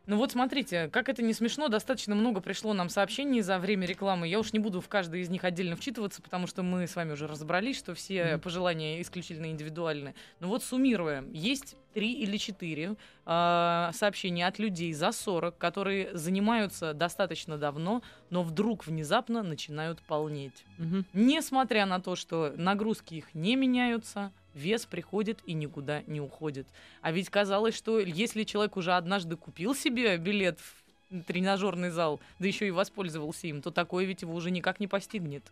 Ну 0.08 0.18
вот 0.18 0.32
смотрите, 0.32 0.88
как 0.90 1.10
это 1.10 1.24
не 1.24 1.34
смешно, 1.34 1.68
достаточно 1.68 2.14
много 2.14 2.40
пришло 2.40 2.74
нам 2.74 2.90
сообщений 2.90 3.42
за 3.42 3.58
время 3.58 3.88
рекламы. 3.88 4.28
Я 4.28 4.40
уж 4.40 4.54
не 4.54 4.60
буду 4.60 4.80
в 4.80 4.88
каждое 4.88 5.22
из 5.22 5.30
них 5.30 5.44
отдельно 5.44 5.76
вчитываться, 5.76 6.22
потому 6.22 6.46
что 6.46 6.62
мы 6.62 6.86
с 6.88 6.96
вами 6.96 7.14
уже 7.14 7.26
разобрались, 7.28 7.78
что 7.78 7.96
все 7.96 8.34
Мгм. 8.34 8.42
пожелания 8.42 9.02
исключительно 9.02 9.48
индивидуальны. 9.48 10.14
Но 10.40 10.48
вот 10.48 10.64
суммируя, 10.64 11.24
есть 11.32 11.76
три 11.94 12.14
или 12.14 12.38
четыре 12.38 12.96
а, 13.26 13.92
сообщения 13.94 14.46
от 14.46 14.60
людей 14.60 14.94
за 14.94 15.12
40, 15.12 15.58
которые 15.58 16.16
занимаются 16.16 16.94
достаточно 16.94 17.58
давно, 17.58 18.04
но 18.30 18.44
вдруг 18.44 18.86
внезапно 18.86 19.42
начинают 19.44 20.02
полнеть. 20.02 20.66
Несмотря 21.14 21.86
на 21.86 22.00
то, 22.00 22.16
что 22.16 22.54
нагрузки 22.58 23.16
их 23.16 23.34
не 23.34 23.56
меняются, 23.56 24.32
вес 24.56 24.86
приходит 24.86 25.40
и 25.46 25.54
никуда 25.54 26.02
не 26.08 26.20
уходит. 26.22 26.68
А 27.02 27.12
ведь 27.12 27.30
казалось, 27.30 27.76
что 27.76 28.00
если 28.00 28.44
человек 28.44 28.78
уже 28.78 28.94
однажды 28.94 29.36
купил 29.36 29.76
себе 29.76 30.18
билет 30.18 30.60
в 30.60 31.24
тренажерный 31.28 31.92
зал, 31.92 32.20
да 32.40 32.48
еще 32.48 32.68
и 32.68 32.72
воспользовался 32.72 33.48
им, 33.48 33.62
то 33.62 33.70
такое 33.70 34.06
ведь 34.06 34.24
его 34.24 34.34
уже 34.34 34.50
никак 34.50 34.80
не 34.80 34.88
постигнет. 34.88 35.44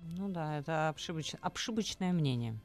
Ну 0.00 0.28
да, 0.28 0.58
это 0.58 0.90
ошибоч... 0.90 1.34
ошибочное 1.40 2.12
мнение. 2.12 2.58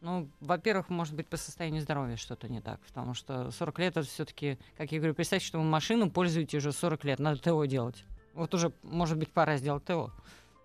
Ну, 0.00 0.28
во-первых, 0.40 0.88
может 0.88 1.14
быть, 1.14 1.28
по 1.28 1.36
состоянию 1.36 1.80
здоровья 1.80 2.16
что-то 2.16 2.48
не 2.48 2.60
так, 2.60 2.80
потому 2.80 3.14
что 3.14 3.52
40 3.52 3.78
лет 3.78 3.96
это 3.96 4.06
все-таки, 4.08 4.58
как 4.76 4.90
я 4.90 4.98
говорю, 4.98 5.14
представьте, 5.14 5.46
что 5.46 5.58
вы 5.58 5.64
машину 5.64 6.10
пользуете 6.10 6.56
уже 6.56 6.72
40 6.72 7.04
лет, 7.04 7.18
надо 7.20 7.40
ТО 7.40 7.64
делать. 7.66 8.04
Вот 8.34 8.52
уже, 8.54 8.72
может 8.82 9.16
быть, 9.16 9.30
пора 9.30 9.58
сделать 9.58 9.84
ТО. 9.84 10.10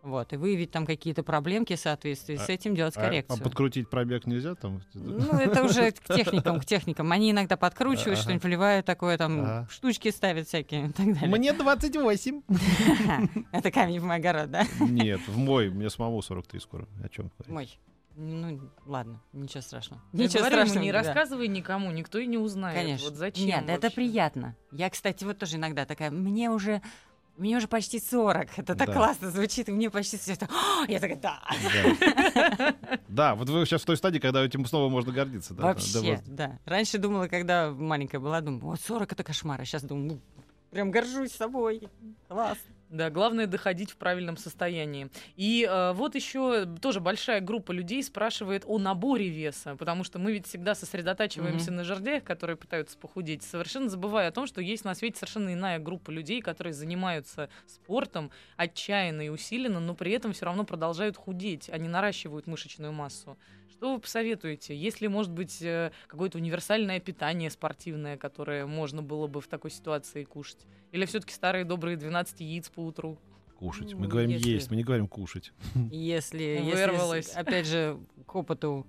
Вот, 0.03 0.31
и 0.31 0.37
выявить 0.37 0.71
там 0.71 0.85
какие-то 0.85 1.21
проблемки 1.23 1.75
в 1.75 1.79
соответствии 1.79 2.35
А- 2.35 2.39
с 2.39 2.47
этим, 2.49 2.75
делать 2.75 2.95
А- 2.95 3.01
коррекцию. 3.01 3.39
А, 3.39 3.43
подкрутить 3.43 3.89
пробег 3.89 4.25
нельзя 4.25 4.55
там? 4.55 4.81
Ну, 4.93 5.37
это 5.37 5.63
уже 5.63 5.91
к 5.91 6.13
техникам, 6.15 6.59
к 6.61 6.65
техникам. 6.65 7.11
Они 7.11 7.31
иногда 7.31 7.57
подкручивают, 7.57 8.13
Ага. 8.13 8.21
что-нибудь 8.21 8.43
вливают 8.43 8.85
такое, 8.85 9.17
там, 9.17 9.41
Ага. 9.41 9.67
штучки 9.69 10.09
ставят 10.11 10.47
всякие 10.47 10.87
и 10.87 10.91
так 10.91 11.13
далее. 11.13 11.29
Мне 11.29 11.51
28. 11.51 12.41
Это 13.51 13.71
камень 13.71 13.99
в 13.99 14.03
мой 14.05 14.15
огород, 14.17 14.49
да? 14.51 14.65
Нет, 14.79 15.19
в 15.27 15.37
мой, 15.37 15.69
мне 15.69 15.89
самому 15.89 16.21
43 16.21 16.59
скоро. 16.59 16.87
О 17.03 17.09
чем 17.09 17.29
говорить? 17.37 17.49
Мой. 17.53 17.79
Ну, 18.19 18.59
ладно, 18.87 19.21
ничего 19.31 19.61
страшного. 19.61 20.01
Я 20.11 20.23
Ничего 20.23 20.39
говорю 20.39 20.55
ему, 20.57 20.65
страшного. 20.65 20.83
не 20.85 20.91
да. 20.91 20.97
рассказывай 21.03 21.47
никому, 21.47 21.91
никто 21.91 22.17
и 22.17 22.25
не 22.25 22.39
узнает. 22.39 22.75
Конечно. 22.75 23.09
Вот 23.09 23.15
зачем 23.17 23.45
Нет, 23.45 23.63
это 23.67 23.73
вообще? 23.87 23.95
приятно. 23.95 24.55
Я, 24.71 24.89
кстати, 24.89 25.23
вот 25.23 25.37
тоже 25.37 25.57
иногда 25.57 25.85
такая, 25.85 26.09
мне 26.09 26.49
уже 26.49 26.81
мне 27.37 27.57
уже 27.57 27.67
почти 27.67 27.99
40. 27.99 28.57
Это 28.59 28.75
так 28.75 28.87
Да. 28.87 28.93
классно 28.93 29.31
звучит, 29.31 29.69
и 29.69 29.71
мне 29.71 29.89
почти 29.89 30.17
все 30.17 30.33
это. 30.33 30.47
Я 30.87 30.99
такая, 30.99 31.17
да. 31.17 31.41
Да. 32.33 32.75
Да, 33.07 33.35
вот 33.35 33.49
вы 33.49 33.65
сейчас 33.65 33.81
в 33.81 33.85
той 33.85 33.97
стадии, 33.97 34.19
когда 34.19 34.43
этим 34.43 34.65
снова 34.65 34.89
можно 34.89 35.11
гордиться. 35.11 35.53
да, 35.53 35.63
Вообще, 35.63 36.21
да. 36.25 36.59
Раньше 36.65 36.97
думала, 36.97 37.27
когда 37.27 37.71
маленькая 37.71 38.19
была, 38.19 38.41
думаю, 38.41 38.61
вот 38.65 38.79
40 38.81 39.11
это 39.11 39.23
кошмар. 39.23 39.59
А 39.61 39.65
сейчас 39.65 39.83
думаю, 39.83 40.05
ну, 40.13 40.19
прям 40.71 40.91
горжусь 40.91 41.31
собой. 41.31 41.87
Класс. 42.27 42.57
Да, 42.89 43.09
главное 43.09 43.47
доходить 43.47 43.91
в 43.91 43.97
правильном 43.97 44.37
состоянии. 44.37 45.09
И 45.35 45.67
э, 45.69 45.91
вот 45.91 46.15
еще 46.15 46.65
тоже 46.81 47.01
большая 47.01 47.41
группа 47.41 47.73
людей 47.73 48.01
спрашивает 48.01 48.63
о 48.65 48.77
наборе 48.77 49.27
веса, 49.27 49.75
потому 49.75 50.05
что 50.05 50.19
мы 50.19 50.31
ведь 50.31 50.47
всегда 50.47 50.73
сосредотачиваемся 50.73 51.71
на 51.71 51.83
жердях, 51.83 52.23
которые 52.23 52.55
пытаются 52.55 52.97
похудеть, 52.97 53.43
совершенно 53.43 53.89
забывая 53.89 54.29
о 54.29 54.31
том, 54.31 54.47
что 54.47 54.61
есть 54.61 54.85
на 54.85 54.95
свете 54.95 55.17
совершенно 55.17 55.53
иная 55.53 55.79
группа 55.79 56.11
людей, 56.11 56.41
которые 56.41 56.73
занимаются 56.73 57.49
спортом 57.65 58.31
отчаянно 58.55 59.25
и 59.25 59.29
усиленно, 59.29 59.81
но 59.81 59.93
при 59.93 60.13
этом 60.13 60.31
все 60.31 60.45
равно 60.45 60.63
продолжают 60.63 61.17
худеть, 61.17 61.69
они 61.69 61.89
наращивают 61.89 62.47
мышечную 62.47 62.93
массу. 62.93 63.37
Что 63.71 63.93
вы 63.95 63.99
посоветуете? 63.99 64.75
Есть 64.75 65.01
ли, 65.01 65.07
может 65.07 65.31
быть, 65.31 65.61
э, 65.61 65.91
какое-то 66.07 66.37
универсальное 66.37 66.99
питание 66.99 67.49
спортивное, 67.49 68.17
которое 68.17 68.65
можно 68.65 69.01
было 69.01 69.27
бы 69.27 69.41
в 69.41 69.47
такой 69.47 69.71
ситуации 69.71 70.23
кушать? 70.23 70.65
Или 70.91 71.05
все-таки 71.05 71.33
старые 71.33 71.65
добрые 71.65 71.97
12 71.97 72.39
яиц 72.41 72.69
по 72.69 72.79
утру? 72.81 73.17
Кушать. 73.57 73.91
Ну, 73.93 73.99
Мы 73.99 74.07
говорим 74.07 74.29
если- 74.31 74.49
есть, 74.51 74.69
мы 74.69 74.77
не 74.77 74.83
говорим 74.83 75.07
кушать. 75.07 75.51
Если, 75.91 76.43
если, 76.43 76.71
Вырвалась. 76.71 77.27
с- 77.31 77.35
опять 77.35 77.65
же, 77.67 77.99
к 78.25 78.35
опыту 78.35 78.85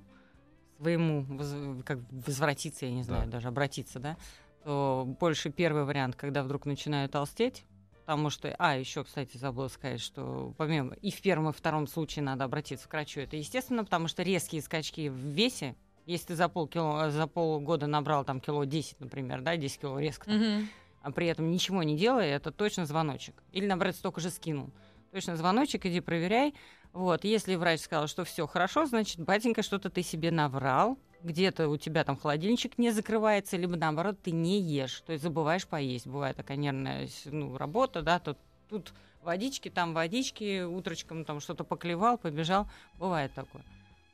своему 0.79 1.23
воз- 1.25 1.83
как 1.85 1.99
возвратиться, 2.11 2.87
я 2.87 2.93
не 2.93 3.03
знаю, 3.03 3.25
Да. 3.27 3.33
даже 3.33 3.49
обратиться, 3.49 3.99
да, 3.99 4.17
то 4.65 5.05
больше 5.19 5.51
первый 5.51 5.85
вариант, 5.85 6.17
когда 6.17 6.43
вдруг 6.43 6.67
начинаю 6.67 7.09
толстеть, 7.09 7.65
потому 8.09 8.31
что, 8.31 8.57
а, 8.59 8.75
еще, 8.79 9.05
кстати, 9.05 9.37
забыла 9.37 9.69
сказать, 9.69 10.01
что 10.01 10.55
помимо 10.57 10.95
и 10.95 11.11
в 11.11 11.21
первом, 11.21 11.51
и 11.51 11.53
втором 11.53 11.87
случае 11.87 12.23
надо 12.23 12.45
обратиться 12.45 12.89
к 12.89 12.93
врачу, 12.95 13.21
это 13.21 13.37
естественно, 13.37 13.85
потому 13.85 14.09
что 14.09 14.23
резкие 14.23 14.63
скачки 14.63 15.11
в 15.11 15.15
весе, 15.15 15.77
если 16.07 16.29
ты 16.29 16.35
за 16.35 16.49
полкило, 16.49 17.11
за 17.11 17.27
полгода 17.27 17.87
набрал 17.87 18.25
там 18.25 18.41
кило 18.41 18.65
10, 18.65 19.01
например, 19.01 19.43
да, 19.43 19.59
10 19.59 19.81
кило 19.81 19.99
резко, 19.99 20.25
там, 20.25 20.69
а 21.03 21.13
при 21.13 21.27
этом 21.27 21.51
ничего 21.51 21.83
не 21.83 21.99
делая, 21.99 22.35
это 22.35 22.51
точно 22.51 22.87
звоночек. 22.87 23.35
Или, 23.53 23.67
наоборот, 23.67 23.95
столько 23.95 24.23
же 24.23 24.31
скинул. 24.31 24.71
Точно 25.13 25.37
звоночек, 25.37 25.85
иди 25.85 26.01
проверяй. 26.01 26.55
Вот, 26.95 27.25
если 27.25 27.57
врач 27.57 27.81
сказал, 27.81 28.07
что 28.07 28.25
все 28.25 28.47
хорошо, 28.47 28.87
значит, 28.87 29.21
батенька, 29.21 29.63
что-то 29.63 29.91
ты 29.91 30.03
себе 30.03 30.31
наврал, 30.31 30.99
где-то 31.23 31.69
у 31.69 31.77
тебя 31.77 32.05
там 32.05 32.17
холодильничек 32.17 32.79
не 32.79 32.91
закрывается, 32.91 33.57
либо 33.57 33.77
наоборот 33.77 34.19
ты 34.23 34.31
не 34.31 34.61
ешь, 34.61 35.01
то 35.03 35.13
есть 35.13 35.23
забываешь 35.23 35.67
поесть. 35.67 36.07
Бывает 36.07 36.37
такая 36.37 36.57
нервная 36.57 37.09
ну, 37.27 37.57
работа, 37.57 38.03
да, 38.03 38.19
тут, 38.19 38.39
тут 38.69 38.93
водички, 39.23 39.69
там 39.69 39.95
водички, 39.95 40.63
утрочком 40.63 41.25
там 41.25 41.41
что-то 41.41 41.65
поклевал, 41.65 42.19
побежал, 42.19 42.69
бывает 42.99 43.33
такое. 43.35 43.63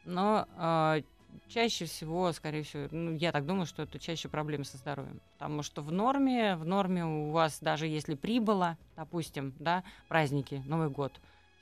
Но 0.04 0.46
а, 0.56 1.00
чаще 1.48 1.86
всего, 1.86 2.32
скорее 2.32 2.62
всего, 2.62 2.88
ну, 2.90 3.14
я 3.14 3.32
так 3.32 3.46
думаю, 3.46 3.66
что 3.66 3.82
это 3.82 3.98
чаще 3.98 4.28
проблемы 4.28 4.64
со 4.64 4.76
здоровьем. 4.76 5.20
Потому 5.34 5.62
что 5.62 5.82
в 5.82 5.92
норме, 5.92 6.56
в 6.56 6.64
норме 6.64 7.04
у 7.04 7.30
вас, 7.30 7.58
даже 7.60 7.86
если 7.86 8.14
прибыло, 8.14 8.76
допустим, 8.96 9.54
да, 9.58 9.84
праздники, 10.08 10.62
Новый 10.66 10.90
год, 10.90 11.12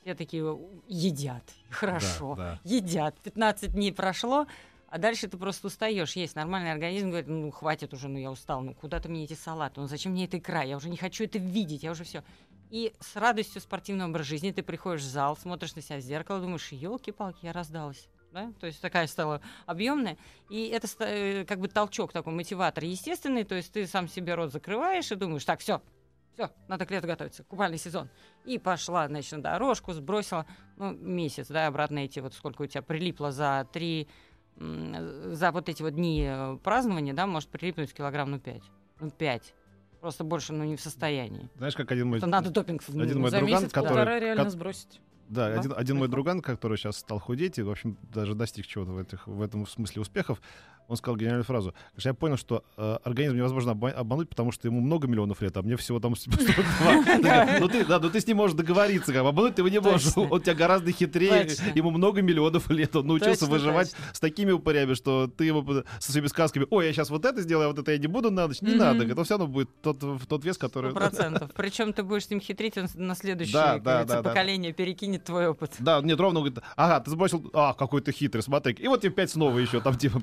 все 0.02 0.14
такие 0.14 0.58
едят, 0.88 1.44
хорошо, 1.70 2.34
Да, 2.36 2.60
едят. 2.64 3.16
15 3.20 3.72
дней 3.72 3.92
прошло, 3.92 4.46
а 4.92 4.98
дальше 4.98 5.26
ты 5.26 5.38
просто 5.38 5.68
устаешь. 5.68 6.16
Есть 6.16 6.36
нормальный 6.36 6.70
организм, 6.70 7.08
говорит, 7.08 7.26
ну 7.26 7.50
хватит 7.50 7.94
уже, 7.94 8.08
ну 8.08 8.18
я 8.18 8.30
устал, 8.30 8.60
ну 8.60 8.74
куда 8.74 9.00
ты 9.00 9.08
мне 9.08 9.24
эти 9.24 9.32
салаты, 9.32 9.80
ну 9.80 9.86
зачем 9.86 10.12
мне 10.12 10.26
эта 10.26 10.36
икра, 10.36 10.62
я 10.62 10.76
уже 10.76 10.90
не 10.90 10.98
хочу 10.98 11.24
это 11.24 11.38
видеть, 11.38 11.82
я 11.82 11.92
уже 11.92 12.04
все. 12.04 12.22
И 12.68 12.92
с 13.00 13.16
радостью 13.16 13.62
спортивного 13.62 14.10
образа 14.10 14.24
жизни 14.24 14.50
ты 14.50 14.62
приходишь 14.62 15.00
в 15.00 15.08
зал, 15.08 15.34
смотришь 15.34 15.74
на 15.76 15.80
себя 15.80 15.96
в 15.96 16.02
зеркало, 16.02 16.40
думаешь, 16.40 16.72
елки-палки, 16.72 17.38
я 17.46 17.54
раздалась. 17.54 18.06
Да? 18.32 18.52
То 18.60 18.66
есть 18.66 18.82
такая 18.82 19.06
стала 19.06 19.40
объемная. 19.64 20.18
И 20.50 20.68
это 20.68 20.86
э, 21.04 21.46
как 21.46 21.60
бы 21.60 21.68
толчок 21.68 22.12
такой, 22.12 22.34
мотиватор 22.34 22.84
естественный. 22.84 23.44
То 23.44 23.54
есть 23.54 23.72
ты 23.72 23.86
сам 23.86 24.08
себе 24.08 24.34
рот 24.34 24.52
закрываешь 24.52 25.10
и 25.10 25.16
думаешь, 25.16 25.44
так, 25.44 25.60
все, 25.60 25.82
все, 26.34 26.50
надо 26.66 26.86
к 26.86 26.90
лету 26.90 27.06
готовиться, 27.06 27.44
купальный 27.44 27.76
сезон. 27.76 28.08
И 28.46 28.58
пошла, 28.58 29.06
значит, 29.06 29.32
на 29.32 29.42
дорожку, 29.42 29.92
сбросила, 29.92 30.46
ну, 30.76 30.92
месяц, 30.92 31.48
да, 31.48 31.66
обратно 31.66 31.98
эти 31.98 32.20
вот 32.20 32.32
сколько 32.32 32.62
у 32.62 32.66
тебя 32.66 32.80
прилипло 32.80 33.32
за 33.32 33.68
три, 33.70 34.02
м, 34.02 34.08
за 34.58 35.50
вот 35.52 35.68
эти 35.68 35.82
вот 35.82 35.94
дни 35.94 36.24
э, 36.26 36.56
празднования, 36.62 37.14
да, 37.14 37.26
может 37.26 37.48
прилипнуть 37.48 37.92
килограмм, 37.92 38.30
ну, 38.30 38.38
пять. 38.38 38.62
Ну, 39.00 39.10
пять. 39.10 39.54
Просто 40.00 40.24
больше, 40.24 40.52
ну, 40.52 40.64
не 40.64 40.76
в 40.76 40.80
состоянии. 40.80 41.48
Знаешь, 41.56 41.74
как 41.74 41.90
один 41.92 42.08
мой... 42.08 42.18
Это 42.18 42.26
надо 42.26 42.50
допинг. 42.50 42.82
ну, 42.88 43.02
Один 43.02 43.20
мой 43.20 43.30
За 43.30 43.38
друган, 43.38 43.60
месяц-полтора 43.62 44.00
который- 44.00 44.20
реально 44.20 44.44
ко- 44.44 44.50
сбросить. 44.50 45.00
Да, 45.28 45.48
Да, 45.48 45.60
один, 45.60 45.72
один 45.76 45.96
мой 45.98 46.08
друган, 46.08 46.40
который 46.42 46.76
сейчас 46.76 46.96
стал 46.98 47.18
худеть 47.18 47.58
и, 47.58 47.62
в 47.62 47.70
общем, 47.70 47.96
даже 48.12 48.34
достиг 48.34 48.66
чего-то 48.66 48.90
в, 48.92 48.98
этих, 48.98 49.26
в 49.26 49.40
этом 49.40 49.66
смысле 49.66 50.02
успехов, 50.02 50.42
он 50.88 50.96
сказал 50.96 51.16
гениальную 51.16 51.44
фразу. 51.44 51.74
Говорит, 51.92 52.04
Я 52.04 52.14
понял, 52.14 52.36
что 52.36 52.64
э, 52.76 52.98
организм 53.04 53.36
невозможно 53.36 53.72
обмануть, 53.72 54.28
потому 54.28 54.52
что 54.52 54.68
ему 54.68 54.80
много 54.80 55.06
миллионов 55.06 55.40
лет, 55.42 55.56
а 55.56 55.62
мне 55.62 55.76
всего 55.76 56.00
там 56.00 56.14
42. 56.16 57.58
Ну 57.60 57.68
ты, 57.68 57.84
да, 57.84 57.98
ну 57.98 58.10
ты 58.10 58.20
с 58.20 58.26
ним 58.26 58.38
можешь 58.38 58.56
договориться, 58.56 59.12
как 59.12 59.24
обмануть 59.24 59.54
ты 59.54 59.60
его 59.62 59.68
не 59.68 59.80
можешь. 59.80 60.16
Он 60.16 60.40
тебя 60.40 60.54
гораздо 60.54 60.90
хитрее, 60.92 61.48
ему 61.74 61.90
много 61.90 62.22
миллионов 62.22 62.70
лет, 62.70 62.94
он 62.96 63.06
научился 63.06 63.46
выживать 63.46 63.94
с 64.12 64.20
такими 64.20 64.50
упырями, 64.52 64.94
что 64.94 65.26
ты 65.26 65.52
под- 65.52 65.86
со 65.98 66.12
своими 66.12 66.26
сказками, 66.26 66.66
ой, 66.70 66.86
я 66.86 66.92
сейчас 66.92 67.10
вот 67.10 67.24
это 67.24 67.40
сделаю, 67.42 67.66
а 67.66 67.68
вот 67.68 67.78
это 67.78 67.92
я 67.92 67.98
не 67.98 68.06
буду 68.06 68.30
на 68.30 68.48
ночь. 68.48 68.62
Не 68.62 68.74
надо, 68.74 69.04
это 69.04 69.24
все 69.24 69.34
равно 69.38 69.46
будет 69.46 69.68
тот, 69.82 70.02
тот 70.28 70.44
вес, 70.44 70.58
который... 70.58 70.92
Процентов. 70.92 71.50
Причем 71.54 71.92
ты 71.92 72.02
будешь 72.02 72.26
с 72.26 72.30
ним 72.30 72.40
хитрить, 72.40 72.76
он 72.78 72.88
на 72.94 73.14
следующее 73.14 73.80
поколение 74.22 74.72
перекинет 74.72 75.24
твой 75.24 75.48
опыт. 75.48 75.72
Да, 75.78 76.00
нет, 76.00 76.18
ровно 76.18 76.40
говорит, 76.40 76.58
ага, 76.76 77.00
ты 77.00 77.10
сбросил, 77.10 77.50
а, 77.52 77.74
какой 77.74 78.00
ты 78.00 78.12
хитрый, 78.12 78.42
смотри. 78.42 78.74
И 78.74 78.88
вот 78.88 79.00
тебе 79.00 79.12
пять 79.12 79.30
снова 79.30 79.58
еще, 79.58 79.80
там 79.80 79.96
типа 79.96 80.22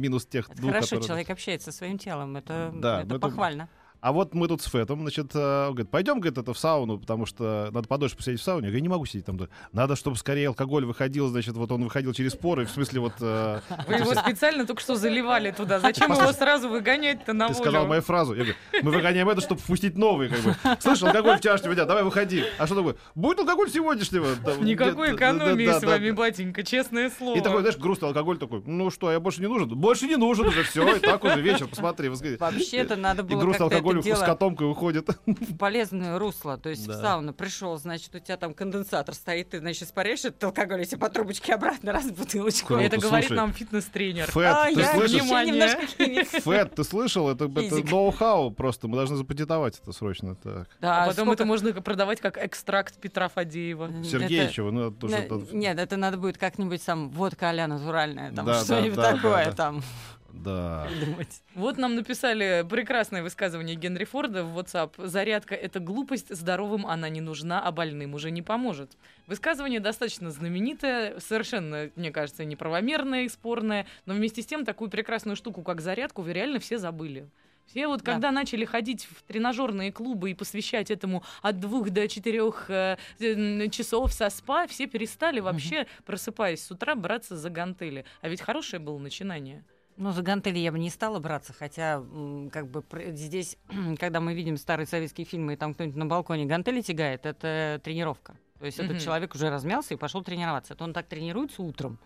минус 0.00 0.26
тех 0.26 0.46
Это 0.48 0.56
двух, 0.56 0.70
хорошо, 0.72 0.86
которые- 0.96 1.06
человек 1.06 1.30
общается 1.30 1.70
со 1.72 1.78
своим 1.78 1.98
телом. 1.98 2.36
Это, 2.36 2.72
Да, 2.74 3.00
это 3.00 3.08
ну 3.10 3.16
это- 3.16 3.28
похвально. 3.28 3.68
А 4.00 4.12
вот 4.12 4.34
мы 4.34 4.48
тут 4.48 4.62
с 4.62 4.66
Фетом, 4.70 5.00
значит, 5.02 5.34
э, 5.34 5.66
он 5.68 5.74
говорит, 5.74 5.90
пойдем, 5.90 6.20
говорит, 6.20 6.38
это 6.38 6.54
в 6.54 6.58
сауну, 6.58 6.98
потому 6.98 7.26
что 7.26 7.68
надо 7.72 7.86
подольше 7.86 8.16
посидеть 8.16 8.40
в 8.40 8.42
сауне. 8.42 8.66
Я 8.66 8.70
говорю, 8.70 8.82
не 8.82 8.88
могу 8.88 9.04
сидеть 9.04 9.26
там. 9.26 9.38
Надо, 9.72 9.94
чтобы 9.96 10.16
скорее 10.16 10.48
алкоголь 10.48 10.84
выходил, 10.86 11.28
значит, 11.28 11.54
вот 11.54 11.70
он 11.70 11.84
выходил 11.84 12.12
через 12.14 12.34
поры, 12.34 12.64
в 12.64 12.70
смысле 12.70 13.00
вот... 13.00 13.12
э, 13.20 13.60
Вы 13.86 13.94
его 13.94 14.14
специально 14.14 14.66
только 14.66 14.80
что 14.80 14.96
заливали 14.96 15.50
туда. 15.50 15.80
Зачем 15.80 16.12
его 16.12 16.32
сразу 16.32 16.68
выгонять-то 16.68 17.32
на 17.32 17.48
Ты 17.48 17.54
сказал 17.54 17.86
мою 17.86 18.00
фразу. 18.02 18.32
Я 18.34 18.44
говорю, 18.44 18.54
мы 18.82 18.90
выгоняем 18.90 19.28
это, 19.28 19.40
чтобы 19.42 19.60
впустить 19.60 19.96
новый, 19.96 20.28
как 20.28 20.40
бы. 20.40 20.56
Слышь, 20.80 21.02
алкоголь 21.02 21.38
вчерашнего 21.38 21.74
дня, 21.74 21.84
давай 21.84 22.02
выходи. 22.02 22.44
А 22.58 22.66
что 22.66 22.76
такое? 22.76 22.96
Будет 23.14 23.40
алкоголь 23.40 23.70
сегодняшнего. 23.70 24.28
Там, 24.44 24.64
Никакой 24.64 25.08
где- 25.08 25.18
да, 25.18 25.32
да, 25.32 25.36
экономии 25.38 25.66
с 25.66 25.80
да, 25.80 25.86
вами, 25.88 26.10
да. 26.10 26.16
батенька, 26.16 26.62
честное 26.62 27.10
слово. 27.10 27.36
И 27.36 27.40
такой, 27.40 27.60
знаешь, 27.60 27.76
грустный 27.76 28.08
алкоголь 28.08 28.38
такой, 28.38 28.62
ну 28.64 28.90
что, 28.90 29.10
я 29.12 29.20
больше 29.20 29.40
не 29.42 29.48
нужен? 29.48 29.68
Больше 29.68 30.06
не 30.06 30.16
нужен 30.16 30.46
уже, 30.46 30.62
все, 30.62 30.96
и 30.96 31.00
так 31.00 31.22
уже 31.22 31.40
вечер, 31.40 31.66
посмотри. 31.68 32.08
вот 32.08 32.18
смотри. 32.18 32.36
Вообще-то 32.38 32.96
надо 32.96 33.22
И 33.22 33.26
было 33.26 33.40
грустный 33.40 33.68
как-то 33.68 33.89
алкоголь 33.98 34.16
с 34.16 34.20
котомкой 34.22 34.70
уходит. 34.70 35.08
в 35.26 35.56
полезное 35.56 36.18
русло. 36.18 36.56
То 36.58 36.70
есть 36.70 36.86
Да. 36.86 36.92
в 36.92 37.00
сауну 37.00 37.32
пришел, 37.32 37.76
значит, 37.78 38.14
у 38.14 38.18
тебя 38.18 38.36
там 38.36 38.54
конденсатор 38.54 39.14
стоит, 39.14 39.50
ты, 39.50 39.58
значит, 39.58 39.82
испаряешь 39.84 40.24
этот 40.24 40.42
алкоголь, 40.44 40.80
если 40.80 40.96
по 40.96 41.08
трубочке 41.08 41.54
обратно, 41.54 41.92
раз 41.92 42.04
в 42.04 42.14
бутылочку. 42.14 42.68
Круто, 42.68 42.82
Это 42.82 42.98
говорит 42.98 43.28
слушай. 43.28 43.36
нам 43.36 43.52
фитнес-тренер. 43.52 44.30
Фэт, 44.30 44.54
А, 44.54 44.64
ты 44.72 44.80
я 44.80 44.92
слышишь? 44.94 45.22
немножко. 45.22 46.40
Фэт, 46.40 46.74
ты 46.74 46.84
слышал? 46.84 47.28
Это, 47.28 47.44
это 47.44 47.84
ноу-хау 47.90 48.50
просто. 48.50 48.88
Мы 48.88 48.96
должны 48.96 49.16
запатентовать 49.16 49.78
это 49.82 49.92
срочно. 49.92 50.34
Так. 50.36 50.68
Да, 50.80 51.04
А 51.04 51.06
потом 51.08 51.26
сколько- 51.26 51.42
это 51.42 51.44
можно 51.46 51.72
продавать 51.72 52.20
как 52.20 52.38
экстракт 52.38 52.96
Петра 53.00 53.28
Фадеева. 53.28 54.04
Сергеичева, 54.04 54.70
ну, 54.70 54.90
тоже... 54.90 55.28
Нет, 55.52 55.78
это 55.78 55.96
надо 55.96 56.16
будет 56.16 56.38
как-нибудь 56.38 56.84
там 56.84 57.10
водка 57.10 57.50
а 57.50 57.66
натуральная, 57.66 58.32
там 58.32 58.46
что-нибудь 58.54 58.96
да, 58.96 59.10
да, 59.10 59.16
такое 59.16 59.44
да. 59.46 59.52
там 59.52 59.82
Да. 60.32 60.86
придумать. 60.88 61.42
Вот 61.54 61.78
нам 61.78 61.94
написали 61.94 62.66
прекрасное 62.68 63.22
высказывание 63.22 63.76
Генри 63.76 64.04
Форда 64.04 64.44
в 64.44 64.58
WhatsApp. 64.58 64.92
Зарядка— 65.06 65.54
это 65.56 65.80
глупость, 65.80 66.34
здоровым 66.34 66.86
она 66.86 67.08
не 67.08 67.20
нужна, 67.20 67.60
а 67.62 67.72
больным 67.72 68.14
уже 68.14 68.30
не 68.30 68.42
поможет. 68.42 68.92
Высказывание 69.26 69.80
достаточно 69.80 70.30
знаменитое, 70.30 71.18
совершенно, 71.18 71.90
мне 71.96 72.10
кажется, 72.10 72.44
неправомерное 72.44 73.24
и 73.24 73.28
спорное, 73.28 73.86
но 74.06 74.14
вместе 74.14 74.42
с 74.42 74.46
тем 74.46 74.64
такую 74.64 74.90
прекрасную 74.90 75.36
штуку, 75.36 75.62
как 75.62 75.80
зарядку, 75.80 76.22
вы 76.22 76.32
реально 76.32 76.58
все 76.58 76.78
забыли. 76.78 77.28
Все 77.66 77.86
вот 77.86 78.02
Да. 78.02 78.12
когда 78.14 78.32
начали 78.32 78.64
ходить 78.64 79.04
в 79.08 79.22
тренажерные 79.22 79.92
клубы 79.92 80.32
и 80.32 80.34
посвящать 80.34 80.90
этому 80.90 81.22
от 81.40 81.60
двух 81.60 81.90
до 81.90 82.08
четырех 82.08 82.68
э, 82.68 82.96
э, 83.20 83.68
часов 83.68 84.12
со 84.12 84.28
спа, 84.28 84.66
все 84.66 84.88
перестали 84.88 85.38
вообще, 85.38 85.86
просыпаясь 86.04 86.64
с 86.64 86.70
утра, 86.72 86.96
браться 86.96 87.36
за 87.36 87.48
гантели. 87.48 88.04
А 88.22 88.28
ведь 88.28 88.40
хорошее 88.40 88.82
было 88.82 88.98
начинание. 88.98 89.62
Ну, 90.00 90.12
за 90.12 90.22
гантели 90.22 90.58
я 90.58 90.72
бы 90.72 90.78
не 90.78 90.88
стала 90.88 91.18
браться, 91.18 91.52
хотя, 91.52 92.02
как 92.50 92.68
бы, 92.68 92.82
здесь, 93.12 93.58
когда 93.98 94.20
мы 94.20 94.32
видим 94.32 94.56
старые 94.56 94.86
советские 94.86 95.26
фильмы, 95.26 95.52
и 95.52 95.56
там 95.56 95.74
кто-нибудь 95.74 95.96
на 95.98 96.06
балконе 96.06 96.46
гантели 96.46 96.80
тягает, 96.80 97.26
это 97.26 97.78
тренировка. 97.84 98.34
То 98.58 98.64
есть 98.64 98.78
этот 98.78 98.98
человек 99.00 99.34
уже 99.34 99.50
размялся 99.50 99.92
и 99.92 99.98
пошел 99.98 100.22
тренироваться. 100.22 100.72
Это 100.72 100.84
он 100.84 100.94
так 100.94 101.06
тренируется 101.06 101.62
утром. 101.62 101.98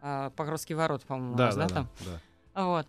А, 0.00 0.30
Покровский 0.30 0.76
ворот, 0.76 1.02
по-моему, 1.04 1.34
Да, 1.34 1.50
да, 1.52 1.66
да, 1.66 1.74
там? 1.74 1.88
да. 2.54 2.64
Вот. 2.66 2.86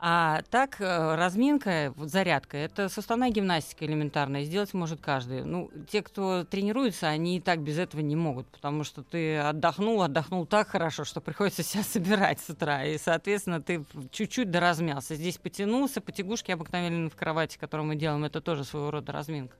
А 0.00 0.42
так, 0.50 0.80
э, 0.80 1.16
разминка, 1.16 1.92
вот 1.96 2.10
зарядка, 2.10 2.56
это 2.56 2.88
суставная 2.88 3.30
гимнастика 3.30 3.84
элементарная, 3.84 4.44
сделать 4.44 4.72
может 4.72 5.00
каждый. 5.00 5.42
Ну, 5.42 5.72
те, 5.90 6.02
кто 6.02 6.44
тренируется, 6.44 7.08
они 7.08 7.38
и 7.38 7.40
так 7.40 7.62
без 7.62 7.78
этого 7.78 8.00
не 8.00 8.14
могут, 8.14 8.46
потому 8.46 8.84
что 8.84 9.02
ты 9.02 9.38
отдохнул, 9.38 10.00
отдохнул 10.00 10.46
так 10.46 10.68
хорошо, 10.68 11.02
что 11.02 11.20
приходится 11.20 11.64
себя 11.64 11.82
собирать 11.82 12.38
с 12.38 12.48
утра, 12.48 12.84
и, 12.84 12.96
соответственно, 12.96 13.60
ты 13.60 13.84
чуть-чуть 14.12 14.52
доразмялся. 14.52 15.16
Здесь 15.16 15.36
потянулся, 15.36 16.00
потягушки 16.00 16.52
обыкновенные 16.52 17.10
в 17.10 17.16
кровати, 17.16 17.58
которую 17.58 17.88
мы 17.88 17.96
делаем, 17.96 18.24
это 18.24 18.40
тоже 18.40 18.62
своего 18.62 18.92
рода 18.92 19.10
разминка. 19.10 19.56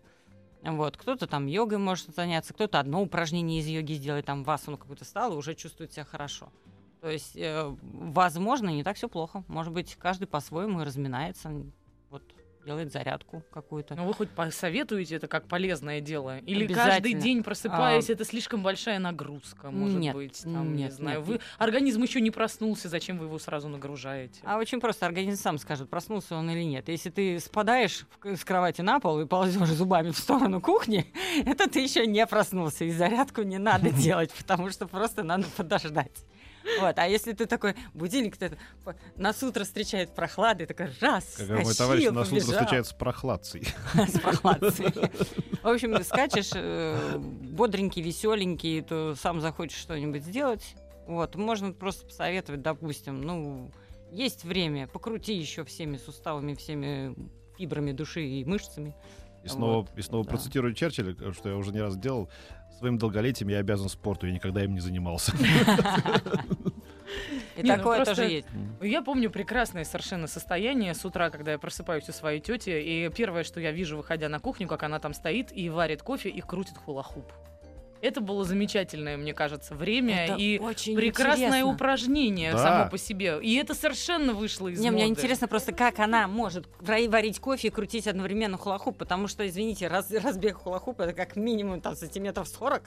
Вот, 0.63 0.97
кто-то 0.97 1.27
там 1.27 1.47
йогой 1.47 1.79
может 1.79 2.15
заняться, 2.15 2.55
кто-то 2.55 2.79
одно 2.79 3.03
упражнение 3.03 3.61
из 3.61 3.67
йоги 3.67 3.95
сделает, 3.95 4.27
там 4.27 4.45
васану 4.45 4.77
какую-то 4.77 5.05
стал 5.05 5.33
и 5.33 5.37
уже 5.37 5.57
чувствует 5.57 5.93
себя 5.93 6.05
хорошо. 6.05 6.53
То 7.01 7.11
есть, 7.11 7.37
э, 7.37 7.77
возможно, 7.83 8.69
не 8.71 8.83
так 8.83 8.97
все 8.97 9.09
плохо. 9.09 9.45
Может 9.49 9.73
быть, 9.73 9.97
каждый 9.97 10.27
по-своему 10.27 10.83
разминается, 10.83 11.51
вот 12.11 12.23
делает 12.69 12.93
зарядку 12.93 13.43
какую-то. 13.51 13.95
Но 13.95 14.07
вы 14.07 14.13
хоть 14.13 14.29
посоветуете 14.29 15.17
это 15.17 15.27
как 15.27 15.47
полезное 15.49 16.03
дело? 16.03 16.39
Или 16.41 16.67
каждый 16.67 17.15
день 17.15 17.43
просыпаясь, 17.43 18.11
это 18.11 18.25
слишком 18.27 18.63
большая 18.63 18.99
нагрузка, 18.99 19.71
может 19.71 19.99
Нет, 19.99 20.15
быть? 20.15 20.43
Там, 20.43 20.77
не 20.77 20.83
нет, 20.83 20.93
знаю. 20.93 21.21
нет, 21.21 21.27
Вы 21.27 21.41
организм 21.57 22.03
еще 22.03 22.21
не 22.21 22.31
проснулся, 22.31 22.91
зачем 22.91 23.19
вы 23.19 23.25
его 23.25 23.39
сразу 23.39 23.69
нагружаете? 23.69 24.41
А 24.45 24.59
очень 24.59 24.81
просто, 24.81 25.07
организм 25.07 25.41
сам 25.41 25.57
скажет, 25.57 25.89
проснулся 25.89 26.37
он 26.37 26.51
или 26.51 26.63
нет. 26.63 26.89
Если 26.89 27.09
ты 27.09 27.41
спадаешь 27.41 28.07
с 28.23 28.45
кровати 28.45 28.83
на 28.83 29.01
пол 29.01 29.21
и 29.21 29.27
ползешь 29.27 29.69
зубами 29.69 30.11
в 30.11 30.19
сторону 30.19 30.61
кухни, 30.61 31.07
это 31.47 31.71
ты 31.71 31.81
еще 31.81 32.07
не 32.07 32.27
проснулся, 32.27 32.85
и 32.85 32.91
зарядку 32.91 33.43
не 33.43 33.59
надо 33.59 33.91
делать, 34.05 34.31
потому 34.33 34.69
что 34.69 34.87
просто 34.87 35.23
надо 35.23 35.47
подождать. 35.57 36.13
Вот. 36.81 36.99
А 36.99 37.07
если 37.07 37.33
ты 37.33 37.47
такой, 37.47 37.75
будильник 37.95 38.37
ты 38.37 38.57
нас 39.17 39.43
утро 39.43 39.65
встречает 39.65 40.15
прохладой, 40.15 40.67
такой 40.67 40.91
раз, 41.01 41.37
Как 41.37 41.65
мой 41.65 41.75
товарищ 41.75 42.11
нас 42.11 42.31
утро 42.31 42.41
встречает 42.41 42.87
с 42.87 42.93
прохладцей. 42.93 43.67
с 43.95 44.19
прохладцей. 44.21 44.87
В 45.63 45.69
общем, 45.69 46.03
скачешь 46.05 46.51
э, 46.55 47.19
бодренький, 47.19 48.03
веселенький, 48.03 48.83
то 48.83 49.15
сам 49.15 49.41
захочешь 49.41 49.79
что-нибудь 49.79 50.23
сделать. 50.23 50.75
Вот, 51.07 51.37
можно 51.37 51.73
просто 51.73 52.07
посоветовать, 52.07 52.63
допустим, 52.63 53.23
ну, 53.23 53.73
есть 54.13 54.45
время, 54.45 54.87
покрути 54.87 55.35
еще 55.35 55.65
всеми 55.65 55.97
суставами, 55.97 56.55
всеми 56.55 57.15
фибрами 57.57 57.93
души 57.93 58.25
и 58.25 58.45
мышцами. 58.45 58.95
И 59.45 59.49
снова, 59.49 59.77
Вот, 59.83 59.91
и 59.97 60.03
снова 60.03 60.25
да. 60.25 60.31
процитирую 60.31 60.75
Черчилля, 60.75 61.15
э, 61.21 61.33
что 61.33 61.49
я 61.49 61.57
уже 61.57 61.73
не 61.73 61.81
раз 61.81 61.97
делал. 61.97 62.29
Своим 62.79 62.99
долголетием 62.99 63.49
я 63.49 63.59
обязан 63.59 63.89
спорту, 63.89 64.27
я 64.27 64.33
никогда 64.33 64.63
им 64.63 64.75
не 64.75 64.81
занимался. 64.81 65.33
И 67.57 67.63
Не, 67.63 67.71
ну 67.73 67.77
такое 67.79 67.97
просто- 67.97 68.15
тоже 68.15 68.29
есть. 68.31 68.47
Я 68.81 69.03
помню 69.03 69.31
прекрасное 69.31 69.85
совершенно 69.85 70.27
состояние 70.27 70.95
с 70.95 71.05
утра, 71.05 71.31
когда 71.31 71.53
я 71.53 71.59
просыпаюсь 71.59 72.09
у 72.09 72.13
своей 72.13 72.41
тети, 72.41 72.71
и 72.71 73.11
первое, 73.11 73.43
что 73.43 73.61
я 73.61 73.73
вижу, 73.73 73.97
выходя 73.97 74.29
на 74.29 74.39
кухню, 74.39 74.69
как 74.69 74.83
она 74.85 75.01
там 75.01 75.13
стоит 75.15 75.51
и 75.57 75.69
варит 75.71 76.03
кофе 76.03 76.29
и 76.29 76.41
крутит 76.41 76.77
хула-хуп. 76.79 77.33
Это 78.01 78.21
было 78.21 78.45
замечательное, 78.45 79.17
мне 79.17 79.35
кажется, 79.35 79.75
время 79.75 80.25
Это 80.25 80.35
и 80.37 80.59
очень 80.59 80.95
прекрасное 80.97 81.47
интересно. 81.49 81.67
упражнение 81.67 82.53
Да. 82.53 82.59
само 82.59 82.91
по 82.91 82.99
себе. 82.99 83.39
И 83.43 83.55
это 83.57 83.75
совершенно 83.75 84.33
вышло 84.35 84.69
из 84.69 84.81
Не, 84.81 84.91
мне 84.91 85.03
моды. 85.05 85.11
интересно 85.21 85.49
просто, 85.49 85.73
как 85.73 85.99
она 85.99 86.29
может 86.29 86.67
вари- 86.81 87.09
варить 87.09 87.41
кофе 87.41 87.69
и 87.69 87.71
крутить 87.71 88.07
одновременно 88.07 88.57
хулахуп, 88.57 88.97
потому 88.99 89.27
что, 89.29 89.47
извините, 89.49 89.89
раз- 89.89 90.11
разбег 90.25 90.57
хулахуп 90.59 91.01
это 91.01 91.13
как 91.13 91.37
минимум 91.37 91.81
там 91.81 91.97
сантиметров 91.97 92.47
40, 92.49 92.83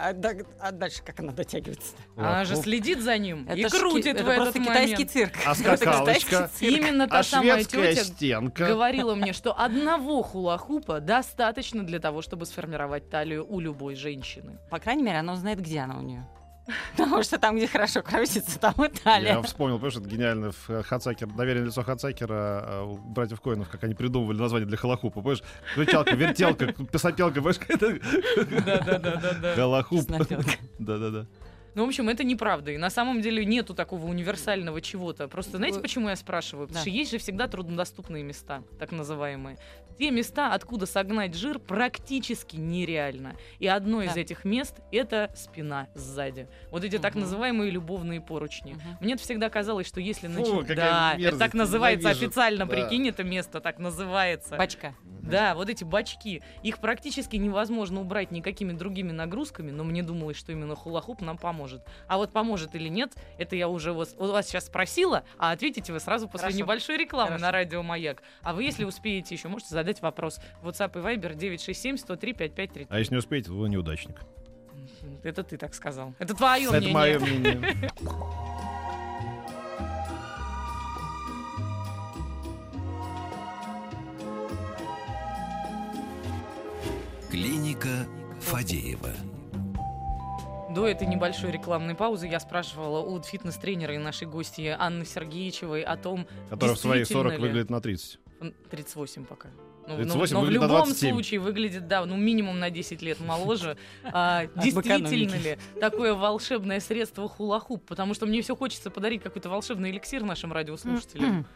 а, 0.00 0.12
да- 0.12 0.34
а 0.60 0.72
дальше 0.72 1.02
как 1.04 1.18
она 1.20 1.32
дотягивается? 1.32 1.94
Она 2.16 2.44
же 2.44 2.56
следит 2.56 3.00
за 3.00 3.18
ним 3.18 3.44
и 3.44 3.60
Это 3.62 3.70
ки- 3.70 3.78
крутит 3.80 4.06
это 4.16 4.24
в 4.24 4.28
этот 4.28 4.42
просто 4.44 4.60
китайский 4.60 4.92
момент. 4.94 5.10
цирк. 5.10 5.32
А 5.46 5.50
Это 5.52 5.58
китайский 5.60 5.84
скакалочка? 5.86 6.50
цирк. 6.54 6.76
Именно 6.78 7.08
та 7.08 7.18
А 7.18 7.22
самая 7.22 7.64
тетя 7.64 8.04
стенка? 8.04 8.66
говорила 8.66 9.14
мне, 9.14 9.32
что 9.32 9.52
одного 9.58 10.22
хула-хупа 10.22 11.00
достаточно 11.00 11.84
для 11.84 11.98
того, 12.00 12.22
чтобы 12.22 12.46
сформировать 12.46 13.08
талию 13.10 13.46
у 13.48 13.60
любой 13.60 13.94
женщины. 13.94 14.58
По 14.70 14.78
крайней 14.78 15.02
мере, 15.02 15.18
она 15.18 15.32
узнает, 15.32 15.60
где 15.60 15.80
она 15.80 15.98
у 15.98 16.02
нее. 16.02 16.26
Потому 16.96 17.22
что 17.22 17.38
там, 17.38 17.56
где 17.56 17.66
хорошо 17.66 18.02
крутится, 18.02 18.58
там 18.58 18.74
и 18.84 18.88
талия. 18.88 19.34
Я 19.34 19.42
вспомнил, 19.42 19.76
понимаешь, 19.76 19.96
это 19.96 20.08
гениально 20.08 20.52
в 20.52 20.70
э, 20.70 20.82
Хацакер, 20.82 21.26
доверенное 21.28 21.66
лицо 21.68 21.82
Хацакера 21.82 22.64
э, 22.66 22.82
у 22.84 22.96
братьев 22.98 23.40
Коинов, 23.40 23.68
как 23.68 23.84
они 23.84 23.94
придумывали 23.94 24.38
название 24.38 24.66
для 24.66 24.76
холохупа. 24.76 25.20
Понимаешь, 25.20 25.42
кричалка, 25.74 26.14
вертелка, 26.14 26.72
писопелка, 26.72 27.34
понимаешь, 27.42 27.58
это 27.68 27.98
Да-да-да-да-да. 28.64 29.54
холохуп. 29.54 30.02
Снопелка. 30.02 30.50
Да-да-да. 30.78 31.26
Ну, 31.74 31.84
в 31.84 31.88
общем, 31.88 32.08
это 32.08 32.24
неправда. 32.24 32.72
И 32.72 32.76
на 32.76 32.90
самом 32.90 33.20
деле 33.22 33.44
нету 33.44 33.72
такого 33.74 34.06
универсального 34.06 34.80
чего-то. 34.80 35.28
Просто 35.28 35.58
знаете, 35.58 35.78
почему 35.80 36.08
я 36.08 36.16
спрашиваю? 36.16 36.66
Потому 36.66 36.78
Да. 36.84 36.90
что 36.90 36.90
есть 36.90 37.10
же 37.12 37.18
всегда 37.18 37.46
труднодоступные 37.46 38.24
места, 38.24 38.62
так 38.80 38.90
называемые. 38.90 39.58
Те 39.98 40.10
места, 40.12 40.54
откуда 40.54 40.86
согнать 40.86 41.34
жир, 41.34 41.58
практически 41.58 42.56
нереально. 42.56 43.34
И 43.58 43.66
одно 43.66 44.02
из 44.02 44.14
Да. 44.14 44.20
этих 44.20 44.44
мест— 44.44 44.76
это 44.92 45.30
спина 45.34 45.88
сзади. 45.94 46.48
Вот 46.70 46.84
эти 46.84 46.98
так 46.98 47.14
Мгм. 47.14 47.22
называемые 47.22 47.70
любовные 47.70 48.20
поручни. 48.20 48.74
Мгм. 48.74 48.82
Мне 49.00 49.14
это 49.14 49.22
всегда 49.24 49.50
казалось, 49.50 49.86
что 49.88 50.00
если... 50.00 50.28
Фу, 50.28 50.40
начи- 50.40 50.60
какая 50.60 50.76
Да, 50.76 51.10
это 51.14 51.20
мерзость, 51.20 51.38
так 51.40 51.54
называется 51.54 52.08
ненавижу. 52.08 52.26
официально, 52.26 52.66
Да. 52.66 52.72
прикинь, 52.72 53.08
это 53.08 53.24
место 53.24 53.60
так 53.60 53.78
называется. 53.78 54.56
Бачка. 54.56 54.94
Да, 55.22 55.54
вот 55.54 55.68
эти 55.68 55.84
бачки, 55.84 56.42
их 56.62 56.78
практически 56.78 57.36
невозможно 57.36 58.00
убрать 58.00 58.30
никакими 58.30 58.72
другими 58.72 59.10
нагрузками, 59.12 59.70
но 59.72 59.84
мне 59.84 60.02
думалось, 60.02 60.36
что 60.38 60.52
именно 60.52 60.74
хула-хуп 60.76 61.20
нам 61.20 61.36
поможет. 61.38 61.82
А 62.06 62.16
вот 62.18 62.32
поможет 62.32 62.74
или 62.74 62.88
нет, 62.88 63.12
это 63.36 63.56
я 63.56 63.68
уже 63.68 63.92
вас, 63.92 64.14
у 64.18 64.26
вас 64.26 64.46
сейчас 64.46 64.66
спросила, 64.66 65.24
а 65.38 65.50
ответите 65.50 65.92
вы 65.92 66.00
сразу 66.00 66.28
после 66.28 66.46
Хорошо. 66.46 66.58
небольшой 66.58 66.96
рекламы 66.96 67.28
Хорошо. 67.30 67.44
на 67.44 67.52
радио 67.52 67.82
Маяк. 67.82 68.22
А 68.42 68.54
вы, 68.54 68.62
если 68.62 68.84
успеете 68.84 69.34
еще, 69.34 69.48
можете 69.48 69.70
задать 69.74 69.87
вопрос. 70.02 70.40
WhatsApp 70.62 70.98
и 70.98 71.02
Viber 71.02 71.34
967-103-5533. 71.36 72.86
А 72.90 72.98
если 72.98 73.14
не 73.14 73.18
успеете, 73.18 73.50
вы 73.50 73.68
неудачник. 73.68 74.20
Это 75.22 75.42
ты 75.42 75.56
так 75.56 75.74
сказал. 75.74 76.14
Это 76.18 76.34
твое 76.34 76.64
Это 76.68 76.76
мнение. 76.78 76.94
мое 76.94 77.18
мнение. 77.20 77.90
Клиника 87.30 88.06
Фадеева. 88.40 89.10
До 90.74 90.86
этой 90.86 91.06
небольшой 91.06 91.50
рекламной 91.50 91.94
паузы 91.94 92.26
я 92.26 92.40
спрашивала 92.40 93.00
у 93.00 93.20
фитнес-тренера 93.22 93.94
и 93.94 93.98
нашей 93.98 94.26
гости 94.26 94.74
Анны 94.78 95.04
Сергеевичевой 95.04 95.82
о 95.82 95.96
том, 95.96 96.26
Который 96.50 96.74
в 96.74 96.78
свои 96.78 96.98
Действительно 97.00 97.30
40 97.30 97.32
ли? 97.32 97.38
выглядит 97.48 97.70
на 97.70 97.80
30. 97.80 98.18
Он 98.40 98.54
38 98.70 99.24
пока. 99.24 99.48
Ну, 99.88 99.96
38 99.96 100.34
но, 100.34 100.40
но 100.40 100.46
в 100.46 100.50
любом 100.50 100.68
27. 100.68 101.14
случае 101.14 101.40
выглядит, 101.40 101.88
да, 101.88 102.04
ну 102.04 102.16
минимум 102.16 102.58
на 102.58 102.70
10 102.70 103.02
лет 103.02 103.20
моложе. 103.20 103.76
А, 104.12 104.46
действительно 104.56 105.34
ли 105.36 105.58
такое 105.80 106.14
волшебное 106.14 106.80
средство 106.80 107.28
хула-хуп? 107.28 107.84
Потому 107.86 108.14
что 108.14 108.26
мне 108.26 108.42
все 108.42 108.54
хочется 108.56 108.90
подарить 108.90 109.22
какой-то 109.22 109.48
волшебный 109.48 109.90
эликсир 109.90 110.22
нашим 110.22 110.52
радиослушателям. 110.52 111.46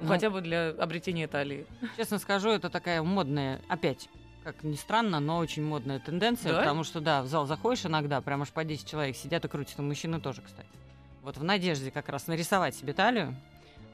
Ну, 0.00 0.08
Хотя 0.08 0.30
бы 0.30 0.40
для 0.40 0.70
обретения 0.70 1.28
талии. 1.28 1.66
Честно 1.96 2.18
скажу, 2.18 2.50
это 2.50 2.70
такая 2.70 3.02
модная, 3.02 3.60
опять, 3.68 4.08
как 4.42 4.64
ни 4.64 4.74
странно, 4.74 5.20
но 5.20 5.38
очень 5.38 5.62
модная 5.64 6.00
тенденция, 6.00 6.52
Да? 6.52 6.58
потому 6.58 6.82
что, 6.82 7.00
да, 7.00 7.22
в 7.22 7.28
зал 7.28 7.46
заходишь 7.46 7.86
иногда, 7.86 8.20
прям 8.20 8.42
аж 8.42 8.48
по 8.48 8.64
10 8.64 8.88
человек 8.88 9.16
сидят 9.16 9.44
и 9.44 9.48
крутят, 9.48 9.78
и 9.78 9.82
мужчины 9.82 10.20
тоже, 10.20 10.42
кстати. 10.42 10.68
Вот 11.22 11.36
в 11.36 11.44
надежде 11.44 11.92
как 11.92 12.08
раз 12.08 12.26
нарисовать 12.26 12.74
себе 12.74 12.92
талию, 12.94 13.36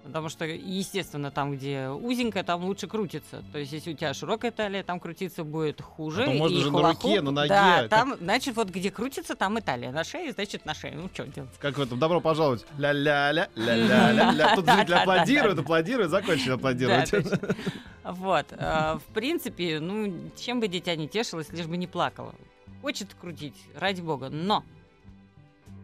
потому 0.04 0.28
что, 0.28 0.44
естественно, 0.44 1.30
там, 1.30 1.56
где 1.56 1.88
узенькая, 1.88 2.42
там 2.44 2.64
лучше 2.64 2.86
крутится. 2.86 3.42
То 3.52 3.58
есть, 3.58 3.72
если 3.72 3.92
у 3.92 3.96
тебя 3.96 4.14
широкая 4.14 4.50
талия, 4.50 4.82
там 4.82 5.00
крутиться 5.00 5.44
будет 5.44 5.80
хуже. 5.80 6.22
А 6.22 6.26
то 6.26 6.32
можно 6.32 6.56
и 6.56 6.60
же 6.60 6.70
на 6.70 6.78
хулахуп- 6.78 7.02
руке, 7.04 7.20
на 7.20 7.30
ноге, 7.30 7.48
Да, 7.48 7.78
как- 7.82 7.88
там, 7.90 8.14
значит, 8.20 8.56
вот 8.56 8.68
где 8.70 8.90
крутится, 8.90 9.34
там 9.34 9.58
и 9.58 9.60
талия. 9.60 9.90
На 9.92 10.04
шее, 10.04 10.32
значит, 10.32 10.64
на 10.64 10.74
шее. 10.74 10.94
Ну, 10.96 11.08
что 11.12 11.26
делать? 11.26 11.50
Как 11.60 11.76
в 11.78 11.82
этом 11.82 11.98
«Добро 11.98 12.20
пожаловать». 12.20 12.64
Ля-ля-ля, 12.78 13.48
ля-ля-ля-ля. 13.54 14.54
Тут 14.56 14.64
зрители 14.70 14.94
аплодируют, 14.94 15.58
аплодируют, 15.58 16.10
закончили 16.10 16.52
аплодировать. 16.52 17.10
Вот. 18.04 18.46
э, 18.52 18.98
В 18.98 19.12
принципе, 19.12 19.80
ну, 19.80 20.30
чем 20.36 20.60
бы 20.60 20.68
дитя 20.68 20.96
не 20.96 21.08
тешилось, 21.08 21.50
лишь 21.50 21.66
бы 21.66 21.76
не 21.76 21.86
плакало. 21.86 22.34
Хочет 22.80 23.08
крутить, 23.20 23.56
ради 23.74 24.00
бога. 24.00 24.28
Но 24.30 24.64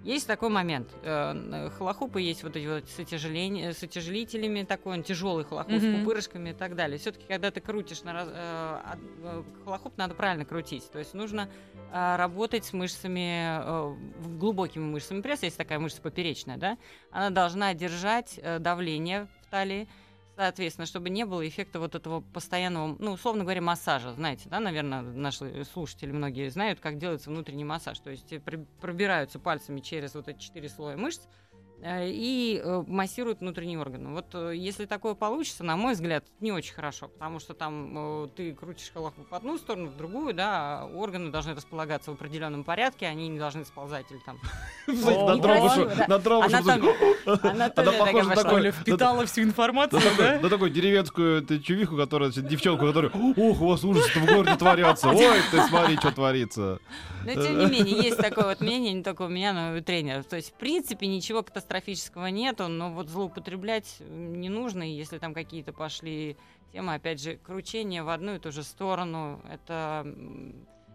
есть 0.04 0.26
такой 0.26 0.50
момент. 0.50 0.88
Э, 1.02 1.70
Хулахупы 1.78 2.20
есть 2.20 2.42
вот 2.44 2.54
эти 2.56 2.66
вот 2.66 2.88
с, 2.88 2.98
отяжелень- 3.00 3.72
с 3.72 3.82
отяжелителями, 3.82 4.62
такой 4.62 4.94
он 4.94 5.02
тяжелый 5.02 5.44
хулахуп 5.44 5.72
с 5.72 5.82
Мгм. 5.82 6.00
пупырышками 6.00 6.50
и 6.50 6.52
так 6.52 6.76
далее. 6.76 6.98
Все-таки, 6.98 7.24
когда 7.26 7.50
ты 7.50 7.60
крутишь 7.60 8.02
на 8.02 8.12
раз- 8.12 8.28
э, 8.30 8.78
э, 9.24 9.42
хулахуп, 9.64 9.96
надо 9.96 10.14
правильно 10.14 10.44
крутить. 10.44 10.90
То 10.90 10.98
есть 10.98 11.14
нужно 11.14 11.48
э, 11.92 12.16
работать 12.16 12.64
с 12.64 12.72
мышцами, 12.72 13.60
э, 13.60 13.94
глубокими 14.38 14.82
мышцами 14.84 15.20
пресса, 15.20 15.46
есть 15.46 15.56
такая 15.56 15.78
мышца 15.78 16.02
поперечная, 16.02 16.56
да, 16.56 16.76
она 17.10 17.30
должна 17.30 17.72
держать 17.74 18.38
э, 18.42 18.58
давление 18.58 19.26
в 19.42 19.50
талии, 19.50 19.88
Соответственно, 20.36 20.86
чтобы 20.86 21.10
не 21.10 21.24
было 21.24 21.46
эффекта 21.46 21.78
вот 21.78 21.94
этого 21.94 22.20
постоянного, 22.20 22.96
ну, 22.98 23.12
условно 23.12 23.44
говоря, 23.44 23.60
массажа. 23.60 24.12
Знаете, 24.12 24.48
да, 24.48 24.58
наверное, 24.58 25.02
наши 25.02 25.64
слушатели 25.64 26.10
многие 26.10 26.48
знают, 26.48 26.80
как 26.80 26.98
делается 26.98 27.30
внутренний 27.30 27.64
массаж. 27.64 27.98
То 28.00 28.10
есть 28.10 28.32
э, 28.32 28.40
пробираются 28.80 29.38
пальцами 29.38 29.80
через 29.80 30.14
вот 30.14 30.28
эти 30.28 30.38
четыре 30.38 30.68
слоя 30.68 30.96
мышц 30.96 31.22
и 31.82 32.60
э, 32.64 32.84
массируют 32.86 33.40
внутренние 33.40 33.78
органы. 33.78 34.10
Вот 34.10 34.26
э, 34.32 34.52
если 34.56 34.86
такое 34.86 35.14
получится, 35.14 35.64
на 35.64 35.76
мой 35.76 35.92
взгляд, 35.94 36.24
не 36.40 36.50
очень 36.50 36.72
хорошо, 36.72 37.08
потому 37.08 37.40
что 37.40 37.52
там 37.52 38.24
э, 38.24 38.28
ты 38.34 38.54
крутишь 38.54 38.90
халаху 38.92 39.26
в 39.28 39.34
одну 39.34 39.58
сторону, 39.58 39.90
в 39.90 39.96
другую, 39.96 40.32
да, 40.34 40.80
а 40.80 40.86
органы 40.86 41.30
должны 41.30 41.54
располагаться 41.54 42.10
в 42.10 42.14
определенном 42.14 42.64
порядке, 42.64 43.06
они 43.06 43.28
не 43.28 43.38
должны 43.38 43.64
сползать 43.64 44.06
или 44.10 44.20
там 44.24 44.38
На 44.86 45.36
дробушу, 45.36 45.90
на 46.08 46.18
дробушу. 46.18 46.56
Такой- 48.34 48.54
Оля 48.54 48.72
впитала 48.72 49.26
всю 49.26 49.42
информацию, 49.42 50.00
да? 50.16 50.40
на 50.40 50.48
такую 50.48 50.70
деревенскую 50.70 51.44
чувиху, 51.60 51.96
которая, 51.96 52.30
девчонку, 52.30 52.86
которая, 52.86 53.10
ох, 53.12 53.60
у 53.60 53.68
вас 53.68 53.84
ужас 53.84 54.06
в 54.06 54.26
городе 54.26 54.56
творятся, 54.56 55.08
ой, 55.12 55.38
ты 55.50 55.60
смотри, 55.68 55.96
что 55.96 56.12
творится. 56.12 56.78
Но 57.24 57.32
тем 57.32 57.58
не 57.58 57.66
менее, 57.70 58.02
есть 58.02 58.16
такое 58.16 58.46
вот 58.46 58.60
мнение, 58.60 58.92
не 58.92 59.02
только 59.02 59.22
у 59.22 59.28
меня, 59.28 59.52
но 59.52 59.76
и 59.76 59.80
у 59.80 59.82
тренеров. 59.82 60.26
То 60.26 60.36
есть, 60.36 60.50
в 60.50 60.54
принципе, 60.54 61.06
ничего 61.06 61.42
катастрофического 61.42 61.63
нету, 62.28 62.68
но 62.68 62.90
вот 62.90 63.08
злоупотреблять 63.08 63.96
не 64.00 64.48
нужно. 64.48 64.82
И 64.88 64.94
если 64.94 65.18
там 65.18 65.34
какие-то 65.34 65.72
пошли 65.72 66.36
темы, 66.72 66.94
опять 66.94 67.20
же, 67.20 67.36
кручение 67.36 68.02
в 68.02 68.08
одну 68.08 68.34
и 68.34 68.38
ту 68.38 68.52
же 68.52 68.62
сторону, 68.62 69.40
это... 69.50 70.04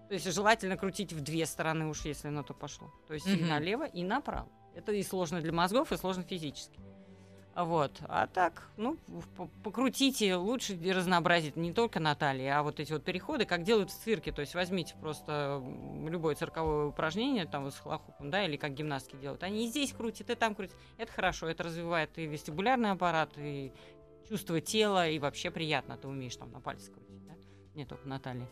То 0.08 0.14
есть 0.16 0.34
желательно 0.34 0.76
крутить 0.76 1.14
в 1.14 1.22
две 1.22 1.46
стороны 1.46 1.88
уж, 1.88 2.02
если 2.06 2.30
на 2.30 2.44
то 2.44 2.54
пошло. 2.54 2.92
То 3.08 3.14
есть 3.14 3.28
и 3.28 3.36
Мгм. 3.38 3.48
налево, 3.48 3.84
и 3.86 4.04
направо. 4.04 4.50
Это 4.76 4.92
и 4.92 5.04
сложно 5.04 5.40
для 5.42 5.54
мозгов, 5.54 5.92
и 5.92 5.98
сложно 5.98 6.24
физически. 6.24 6.80
Вот. 7.60 8.02
А 8.08 8.26
так, 8.28 8.70
ну, 8.78 8.98
покрутите, 9.64 10.36
лучше 10.36 10.80
разнообразить 10.82 11.58
не 11.58 11.74
только 11.74 12.00
на 12.00 12.16
талии, 12.16 12.46
а 12.46 12.64
вот 12.64 12.80
эти 12.80 12.94
вот 12.94 13.04
переходы, 13.04 13.44
как 13.44 13.64
делают 13.64 13.92
в 13.92 14.02
цирке. 14.02 14.32
То 14.32 14.40
есть 14.40 14.56
возьмите 14.56 14.96
просто 15.02 15.62
любое 16.08 16.36
цирковое 16.36 16.86
упражнение, 16.86 17.46
там, 17.46 17.70
с 17.70 17.78
хлохупом, 17.78 18.30
да, 18.32 18.46
или 18.46 18.56
как 18.56 18.76
гимнастки 18.76 19.18
делают. 19.18 19.44
Они 19.44 19.66
и 19.66 19.68
здесь 19.68 19.92
крутят, 19.92 20.30
и 20.30 20.36
там 20.36 20.56
крутят. 20.56 20.78
Это 20.98 21.12
хорошо, 21.12 21.48
это 21.48 21.64
развивает 21.64 22.18
и 22.18 22.28
вестибулярный 22.28 22.92
аппарат, 22.92 23.32
и 23.36 23.74
чувство 24.30 24.62
тела, 24.62 25.10
и 25.10 25.20
вообще 25.20 25.52
приятно. 25.52 25.98
Ты 25.98 26.08
умеешь 26.08 26.38
там 26.38 26.54
на 26.54 26.62
пальце 26.62 26.94
крутить, 26.94 27.26
да? 27.26 27.34
Не 27.76 27.86
только 27.86 28.08
на 28.08 28.20
талии. 28.20 28.48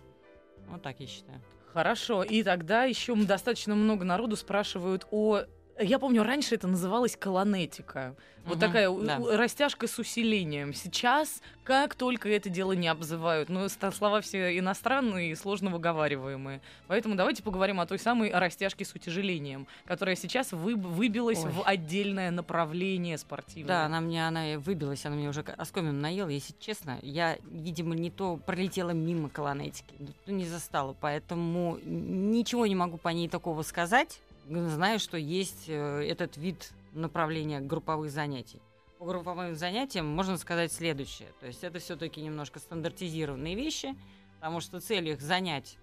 Вот 0.67 0.81
так 0.81 0.99
я 0.99 1.07
считаю. 1.07 1.41
Хорошо, 1.71 2.23
и 2.23 2.43
тогда 2.43 2.83
еще 2.83 3.15
достаточно 3.15 3.73
много 3.73 4.03
народу 4.03 4.35
спрашивают 4.35 5.07
о... 5.11 5.43
Я 5.79 5.99
помню, 5.99 6.23
раньше 6.23 6.55
это 6.55 6.67
называлось 6.67 7.15
колонетика. 7.15 8.15
Вот 8.45 8.57
Мгм, 8.57 8.59
такая 8.65 8.89
да. 8.89 9.19
растяжка 9.37 9.87
с 9.87 9.99
усилением. 9.99 10.73
Сейчас, 10.73 11.41
как 11.65 11.95
только 11.95 12.29
это 12.29 12.49
дело 12.49 12.71
не 12.71 12.87
обзывают, 12.87 13.49
ну, 13.49 13.67
слова 13.67 14.21
все 14.21 14.57
иностранные 14.57 15.31
и 15.31 15.35
сложно 15.35 15.69
выговариваемые. 15.69 16.61
Поэтому 16.87 17.15
давайте 17.15 17.43
поговорим 17.43 17.81
о 17.81 17.85
той 17.85 17.99
самой 17.99 18.31
растяжке 18.31 18.85
с 18.85 18.93
утяжелением, 18.95 19.67
которая 19.85 20.15
сейчас 20.15 20.53
вы- 20.53 20.77
выбилась 20.77 21.43
Ой. 21.43 21.51
в 21.51 21.63
отдельное 21.67 22.31
направление 22.31 23.17
спортивное. 23.17 23.67
Да, 23.67 23.85
она 23.85 23.99
мне, 23.99 24.25
она 24.25 24.57
выбилась, 24.57 25.05
она 25.05 25.17
мне 25.17 25.27
уже 25.27 25.41
оскомину 25.41 25.99
наела, 25.99 26.29
если 26.29 26.55
честно. 26.57 26.99
Я, 27.01 27.37
видимо, 27.51 27.95
не 27.95 28.09
то 28.09 28.37
пролетела 28.37 28.91
мимо 28.91 29.27
колонетики, 29.27 29.93
ну, 30.25 30.33
не 30.33 30.45
застала, 30.45 30.95
поэтому 30.99 31.79
ничего 31.83 32.65
не 32.65 32.75
могу 32.75 32.97
по 32.97 33.09
ней 33.09 33.27
такого 33.27 33.61
сказать. 33.63 34.21
Знаю, 34.49 34.99
что 34.99 35.17
есть 35.17 35.65
э, 35.67 36.07
этот 36.07 36.37
вид 36.37 36.71
направления 36.93 37.59
групповых 37.59 38.09
занятий. 38.09 38.61
По 38.97 39.05
групповым 39.05 39.55
занятиям 39.55 40.07
можно 40.07 40.37
сказать 40.37 40.71
следующее. 40.71 41.29
То 41.39 41.47
есть 41.47 41.63
это 41.63 41.79
все-таки 41.79 42.21
немножко 42.21 42.59
стандартизированные 42.59 43.55
вещи, 43.55 43.95
потому 44.35 44.61
что 44.61 44.79
цель 44.79 45.09
их 45.09 45.21
занять 45.21 45.77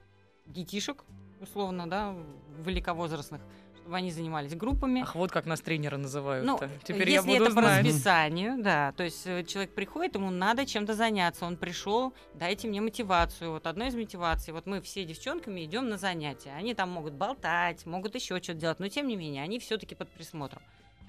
детишек, 0.47 1.05
условно, 1.41 1.89
да, 1.89 2.17
великовозрастных, 2.65 3.43
они 3.91 4.11
занимались 4.11 4.55
группами. 4.55 5.03
Ах, 5.03 5.15
вот 5.15 5.31
как 5.31 5.47
нас 5.47 5.61
тренеры 5.61 5.97
называют. 5.97 6.45
Ну, 6.47 6.59
Теперь 6.83 7.11
если 7.11 7.31
я 7.31 7.39
буду 7.39 7.45
это 7.51 7.55
по 7.55 7.61
знать. 7.63 7.85
расписанию, 7.85 8.63
да, 8.63 8.93
то 8.93 9.05
есть 9.05 9.27
э, 9.27 9.45
человек 9.45 9.75
приходит, 9.75 10.15
ему 10.15 10.31
надо 10.31 10.67
чем-то 10.67 10.95
заняться, 10.95 11.47
он 11.47 11.57
пришел, 11.57 12.15
дайте 12.35 12.69
мне 12.69 12.81
мотивацию. 12.81 13.51
Вот 13.53 13.67
одной 13.67 13.89
из 13.89 13.95
мотиваций, 13.95 14.53
вот 14.53 14.67
мы 14.67 14.81
все 14.81 15.05
девчонками 15.05 15.65
идем 15.65 15.89
на 15.89 15.99
занятия, 15.99 16.53
они 16.57 16.75
там 16.75 16.91
могут 16.91 17.15
болтать, 17.15 17.87
могут 17.87 18.15
еще 18.15 18.37
что-то 18.43 18.59
делать, 18.59 18.81
но 18.81 18.89
тем 18.89 19.07
не 19.07 19.17
менее 19.17 19.43
они 19.43 19.59
все-таки 19.59 19.95
под 19.95 20.09
присмотром. 20.11 20.63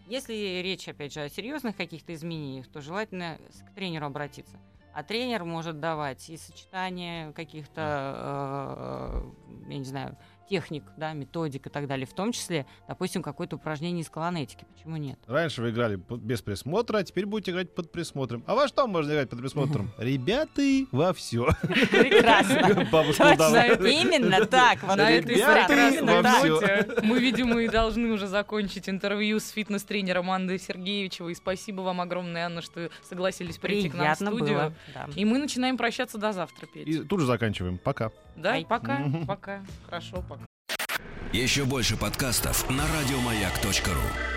Если 0.08 0.62
речь, 0.64 0.88
опять 0.88 1.14
же, 1.14 1.22
о 1.22 1.30
серьезных 1.30 1.76
каких-то 1.76 2.14
изменениях, 2.14 2.68
то 2.68 2.80
желательно 2.80 3.40
к 3.72 3.74
тренеру 3.74 4.06
обратиться. 4.06 4.58
А 4.94 5.04
тренер 5.04 5.44
может 5.44 5.80
давать 5.82 6.30
и 6.30 6.38
сочетание 6.38 7.34
каких-то, 7.34 9.22
э, 9.68 9.72
я 9.72 9.78
не 9.78 9.84
знаю, 9.84 10.18
техник, 10.50 10.84
да, 10.98 11.14
методик 11.14 11.68
и 11.68 11.70
так 11.70 11.88
далее, 11.88 12.06
в 12.06 12.14
том 12.14 12.32
числе, 12.32 12.66
допустим, 12.88 13.22
какое-то 13.22 13.56
упражнение 13.56 14.02
из 14.02 14.10
колонетики. 14.10 14.66
Почему 14.74 14.98
нет? 14.98 15.20
Раньше 15.28 15.62
вы 15.62 15.72
играли 15.72 15.96
под- 15.96 16.22
без 16.22 16.42
присмотра, 16.42 17.00
а 17.00 17.04
теперь 17.04 17.26
будете 17.26 17.52
играть 17.52 17.74
под 17.74 17.92
присмотром. 17.92 18.44
А 18.48 18.56
во 18.56 18.68
что 18.68 18.88
можно 18.88 19.12
играть 19.12 19.30
под 19.30 19.40
присмотром? 19.40 19.92
Ребята, 19.98 20.62
во 20.92 21.14
все. 21.14 21.48
Прекрасно. 21.62 22.88
Бабушка 22.92 23.36
Точно, 23.38 23.86
именно 23.88 24.46
так. 24.46 24.84
На 24.84 24.94
это 24.94 25.26
этой 25.26 25.36
Ребята, 25.36 25.68
прекрасной 25.68 26.22
ноте 26.22 27.02
мы, 27.04 27.20
видимо, 27.20 27.62
и 27.62 27.68
должны 27.68 28.10
уже 28.10 28.28
закончить 28.28 28.90
интервью 28.90 29.40
с 29.40 29.50
фитнес-тренером 29.50 30.32
Анной 30.32 30.60
Сергеевичевой. 30.60 31.36
Спасибо 31.36 31.82
вам 31.82 32.02
огромное, 32.02 32.46
Анна, 32.46 32.62
что 32.62 32.90
согласились 33.04 33.58
прийти 33.58 33.90
к 33.90 33.94
нам 33.96 34.14
в 34.14 34.18
студию. 34.18 34.76
И 35.16 35.26
мы 35.26 35.40
начинаем 35.40 35.78
прощаться 35.78 36.18
до 36.18 36.32
завтра, 36.32 36.68
Петь. 36.68 36.88
И 36.88 37.00
тут 37.00 37.20
же 37.20 37.26
заканчиваем. 37.26 37.78
Пока. 37.78 38.12
Да, 38.36 38.52
Ай. 38.52 38.66
пока, 38.66 39.00
пока. 39.28 39.62
Хорошо, 39.86 40.24
пока. 40.28 40.44
Еще 41.34 41.66
больше 41.66 41.98
подкастов 41.98 42.70
на 42.70 42.84
радиомаяк.ру. 42.88 44.35